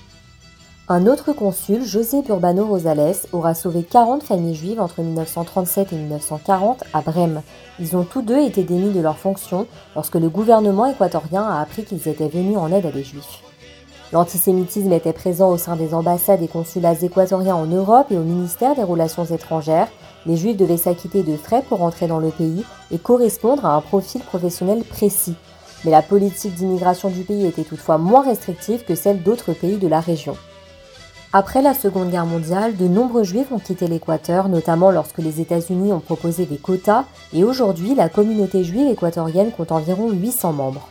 Un 0.88 1.06
autre 1.08 1.32
consul, 1.32 1.84
José 1.84 2.22
Urbano 2.28 2.66
Rosales, 2.66 3.16
aura 3.32 3.54
sauvé 3.54 3.82
40 3.82 4.22
familles 4.22 4.54
juives 4.54 4.80
entre 4.80 5.02
1937 5.02 5.92
et 5.92 5.96
1940 5.96 6.84
à 6.92 7.00
Brême. 7.00 7.42
Ils 7.80 7.96
ont 7.96 8.04
tous 8.04 8.22
deux 8.22 8.38
été 8.38 8.62
démis 8.62 8.92
de 8.92 9.00
leurs 9.00 9.18
fonctions 9.18 9.66
lorsque 9.96 10.16
le 10.16 10.28
gouvernement 10.28 10.86
équatorien 10.86 11.42
a 11.42 11.60
appris 11.60 11.84
qu'ils 11.84 12.06
étaient 12.06 12.28
venus 12.28 12.56
en 12.56 12.70
aide 12.72 12.86
à 12.86 12.92
des 12.92 13.04
juifs. 13.04 13.42
L'antisémitisme 14.12 14.92
était 14.92 15.12
présent 15.12 15.50
au 15.50 15.56
sein 15.56 15.76
des 15.76 15.94
ambassades 15.94 16.42
et 16.42 16.48
consulats 16.48 17.00
équatoriens 17.00 17.54
en 17.54 17.66
Europe 17.66 18.08
et 18.10 18.16
au 18.16 18.24
ministère 18.24 18.74
des 18.74 18.82
Relations 18.82 19.24
étrangères. 19.24 19.86
Les 20.26 20.36
juifs 20.36 20.56
devaient 20.56 20.76
s'acquitter 20.76 21.22
de 21.22 21.36
frais 21.36 21.62
pour 21.68 21.82
entrer 21.82 22.08
dans 22.08 22.18
le 22.18 22.30
pays 22.30 22.64
et 22.90 22.98
correspondre 22.98 23.64
à 23.64 23.76
un 23.76 23.80
profil 23.80 24.20
professionnel 24.22 24.82
précis. 24.82 25.36
Mais 25.84 25.92
la 25.92 26.02
politique 26.02 26.54
d'immigration 26.54 27.08
du 27.08 27.22
pays 27.22 27.46
était 27.46 27.62
toutefois 27.62 27.98
moins 27.98 28.24
restrictive 28.24 28.84
que 28.84 28.96
celle 28.96 29.22
d'autres 29.22 29.52
pays 29.52 29.76
de 29.76 29.88
la 29.88 30.00
région. 30.00 30.36
Après 31.32 31.62
la 31.62 31.74
Seconde 31.74 32.10
Guerre 32.10 32.26
mondiale, 32.26 32.76
de 32.76 32.88
nombreux 32.88 33.22
juifs 33.22 33.52
ont 33.52 33.60
quitté 33.60 33.86
l'Équateur, 33.86 34.48
notamment 34.48 34.90
lorsque 34.90 35.18
les 35.18 35.40
États-Unis 35.40 35.92
ont 35.92 36.00
proposé 36.00 36.44
des 36.44 36.56
quotas, 36.56 37.04
et 37.32 37.44
aujourd'hui 37.44 37.94
la 37.94 38.08
communauté 38.08 38.64
juive 38.64 38.90
équatorienne 38.90 39.52
compte 39.52 39.70
environ 39.70 40.10
800 40.10 40.52
membres. 40.52 40.88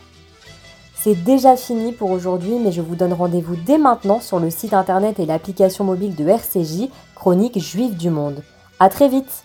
C'est 1.02 1.14
déjà 1.14 1.56
fini 1.56 1.92
pour 1.92 2.10
aujourd'hui, 2.10 2.58
mais 2.62 2.72
je 2.72 2.82
vous 2.82 2.94
donne 2.94 3.14
rendez-vous 3.14 3.56
dès 3.56 3.78
maintenant 3.78 4.20
sur 4.20 4.38
le 4.38 4.50
site 4.50 4.74
internet 4.74 5.18
et 5.18 5.24
l'application 5.24 5.82
mobile 5.82 6.14
de 6.14 6.28
RCJ, 6.28 6.90
Chronique 7.14 7.58
Juive 7.58 7.96
du 7.96 8.10
Monde. 8.10 8.42
A 8.80 8.90
très 8.90 9.08
vite 9.08 9.44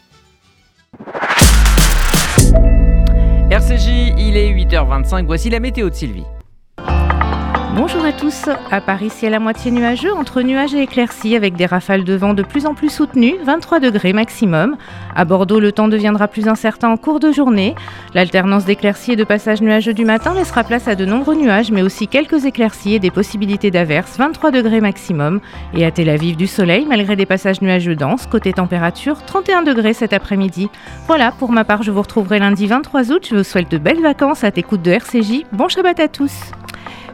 RCJ, 3.49 4.15
il 4.17 4.35
est 4.35 4.51
8h25, 4.51 5.25
voici 5.27 5.49
la 5.49 5.61
météo 5.61 5.89
de 5.89 5.95
Sylvie. 5.95 6.25
Bonjour 7.75 8.05
à 8.05 8.13
tous. 8.13 8.45
À 8.71 8.79
Paris, 8.79 9.09
ciel 9.09 9.33
à 9.33 9.39
moitié 9.39 9.69
nuageux, 9.69 10.13
entre 10.13 10.41
nuages 10.41 10.73
et 10.73 10.83
éclaircies, 10.83 11.35
avec 11.35 11.57
des 11.57 11.65
rafales 11.65 12.05
de 12.05 12.13
vent 12.13 12.33
de 12.33 12.41
plus 12.41 12.65
en 12.67 12.73
plus 12.73 12.87
soutenues, 12.87 13.35
23 13.43 13.81
degrés 13.81 14.13
maximum. 14.13 14.77
À 15.13 15.25
Bordeaux, 15.25 15.59
le 15.59 15.73
temps 15.73 15.89
deviendra 15.89 16.29
plus 16.29 16.47
incertain 16.47 16.87
en 16.87 16.95
cours 16.95 17.19
de 17.19 17.33
journée. 17.33 17.75
L'alternance 18.13 18.63
d'éclaircies 18.63 19.11
et 19.11 19.15
de 19.17 19.25
passages 19.25 19.61
nuageux 19.61 19.93
du 19.93 20.05
matin 20.05 20.33
laissera 20.33 20.63
place 20.63 20.87
à 20.87 20.95
de 20.95 21.03
nombreux 21.03 21.35
nuages, 21.35 21.69
mais 21.69 21.81
aussi 21.81 22.07
quelques 22.07 22.45
éclaircies 22.45 22.93
et 22.93 22.99
des 22.99 23.11
possibilités 23.11 23.71
d'averses, 23.71 24.17
23 24.17 24.51
degrés 24.51 24.79
maximum. 24.79 25.41
Et 25.73 25.85
à 25.85 25.91
Tel 25.91 26.07
Aviv, 26.07 26.37
du 26.37 26.47
soleil, 26.47 26.85
malgré 26.87 27.17
des 27.17 27.25
passages 27.25 27.61
nuageux 27.61 27.97
denses. 27.97 28.25
Côté 28.25 28.53
température, 28.53 29.25
31 29.25 29.63
degrés 29.63 29.93
cet 29.93 30.13
après-midi. 30.13 30.69
Voilà, 31.07 31.33
pour 31.33 31.51
ma 31.51 31.65
part, 31.65 31.83
je 31.83 31.91
vous 31.91 32.01
retrouverai 32.01 32.39
lundi 32.39 32.67
23 32.67 33.11
août. 33.11 33.27
Je 33.29 33.35
vous 33.35 33.43
souhaite 33.43 33.69
de 33.69 33.77
belles 33.77 34.01
vacances 34.01 34.45
à 34.45 34.51
t'écoute 34.51 34.81
de 34.81 34.91
RCJ. 34.91 35.43
Bon 35.51 35.67
Shabbat 35.67 35.99
à 35.99 36.07
tous. 36.07 36.31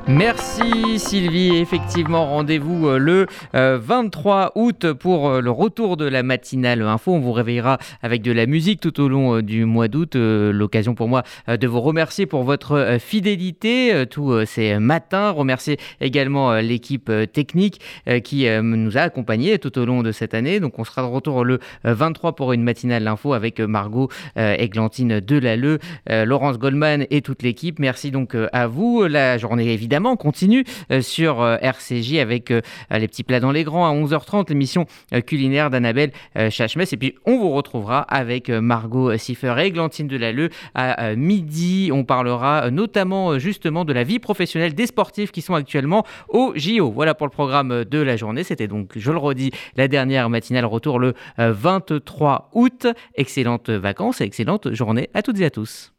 Merci 0.08 0.98
Sylvie. 0.98 1.58
Effectivement, 1.58 2.26
rendez-vous 2.26 2.88
euh, 2.88 2.98
le 2.98 3.28
23 3.54 4.36
euh, 4.36 4.50
août 4.56 4.94
pour 4.94 5.30
euh, 5.30 5.42
le 5.42 5.52
retour 5.52 5.96
de 5.96 6.06
la 6.06 6.24
matinale 6.24 6.82
info. 6.82 7.14
On 7.14 7.20
vous 7.20 7.32
réveillera 7.32 7.78
avec 8.02 8.24
de 8.24 8.32
la 8.32 8.48
musique 8.48 8.82
tout 8.82 9.00
au 9.00 9.08
long 9.08 9.42
du 9.42 9.66
mois 9.66 9.88
d'août. 9.88 10.16
L'occasion 10.16 10.96
pour 10.96 11.08
moi 11.08 11.24
de 11.48 11.68
vous 11.68 11.82
remercier 11.82 12.26
pour 12.26 12.44
votre 12.44 12.98
fidélité 13.00 14.06
tous 14.10 14.46
ces 14.46 14.80
matins. 14.80 15.30
Remercier 15.30 15.78
également 16.00 16.56
l'équipe 16.56 17.12
technique 17.32 17.80
qui 18.24 18.48
nous 18.62 18.98
a 18.98 19.02
accompagnés 19.02 19.60
tout 19.60 19.78
au 19.78 19.86
long 19.86 20.02
de 20.04 20.12
cette 20.12 20.34
année. 20.34 20.60
Donc 20.60 20.80
on 20.80 20.84
sera 20.84 21.04
de 21.04 21.08
retour 21.08 21.46
le 21.46 21.60
23 21.84 22.36
pour 22.36 22.54
une 22.54 22.64
matinale 22.64 23.08
info 23.08 23.34
avec 23.34 23.60
Margot 23.60 24.10
Églantine 24.36 25.20
Delalleux, 25.20 25.80
Laurence 26.10 26.58
Goldman 26.58 27.06
et 27.10 27.22
toute 27.22 27.44
l'équipe. 27.44 27.80
Merci 27.80 28.12
donc 28.12 28.36
à 28.52 28.68
vous. 28.68 29.06
La 29.08 29.38
journée 29.38 29.74
évidemment, 29.92 30.14
on 30.14 30.16
continue 30.16 30.64
euh, 30.90 31.02
sur 31.02 31.42
euh, 31.42 31.58
RCJ 31.62 32.16
avec 32.16 32.50
euh, 32.50 32.62
les 32.90 33.10
petits 33.10 33.24
plats 33.24 33.42
dans 33.42 33.52
les 33.52 33.66
grands 33.66 33.86
à 33.86 33.94
11h30, 33.94 34.48
l'émission 34.48 34.86
culinaire 35.26 35.70
d'Annabelle 35.70 36.12
Chachmès. 36.50 36.92
Et 36.94 36.98
puis, 36.98 37.16
on 37.26 37.38
vous 37.38 37.50
retrouvera 37.52 38.02
avec 38.02 38.50
Margot 38.50 39.18
Siffer 39.18 39.56
et 39.60 39.72
Glantine 39.72 40.08
Delalleux 40.08 40.50
à 40.76 41.16
midi. 41.16 41.90
On 41.94 42.04
parlera 42.04 42.72
notamment 42.72 43.38
justement 43.40 43.86
de 43.86 43.94
la 43.94 44.04
vie 44.04 44.20
professionnelle 44.20 44.74
des 44.74 44.86
sportifs 44.86 45.32
qui 45.32 45.42
sont 45.42 45.56
actuellement 45.56 46.06
au 46.30 46.54
JO. 46.56 46.92
Voilà 46.92 47.14
pour 47.14 47.28
le 47.28 47.32
programme 47.32 47.84
de 47.84 48.00
la 48.00 48.16
journée. 48.16 48.44
C'était 48.44 48.68
donc, 48.68 48.92
je 48.96 49.12
le 49.12 49.18
redis, 49.18 49.52
la 49.76 49.88
dernière 49.88 50.30
matinale 50.30 50.66
retour 50.66 51.00
le 51.00 51.14
23 51.38 52.50
août. 52.54 52.88
Excellentes 53.16 53.70
vacances 53.70 54.22
et 54.22 54.26
excellente 54.26 54.74
journée 54.74 55.10
à 55.14 55.22
toutes 55.22 55.40
et 55.40 55.46
à 55.46 55.50
tous. 55.50 55.94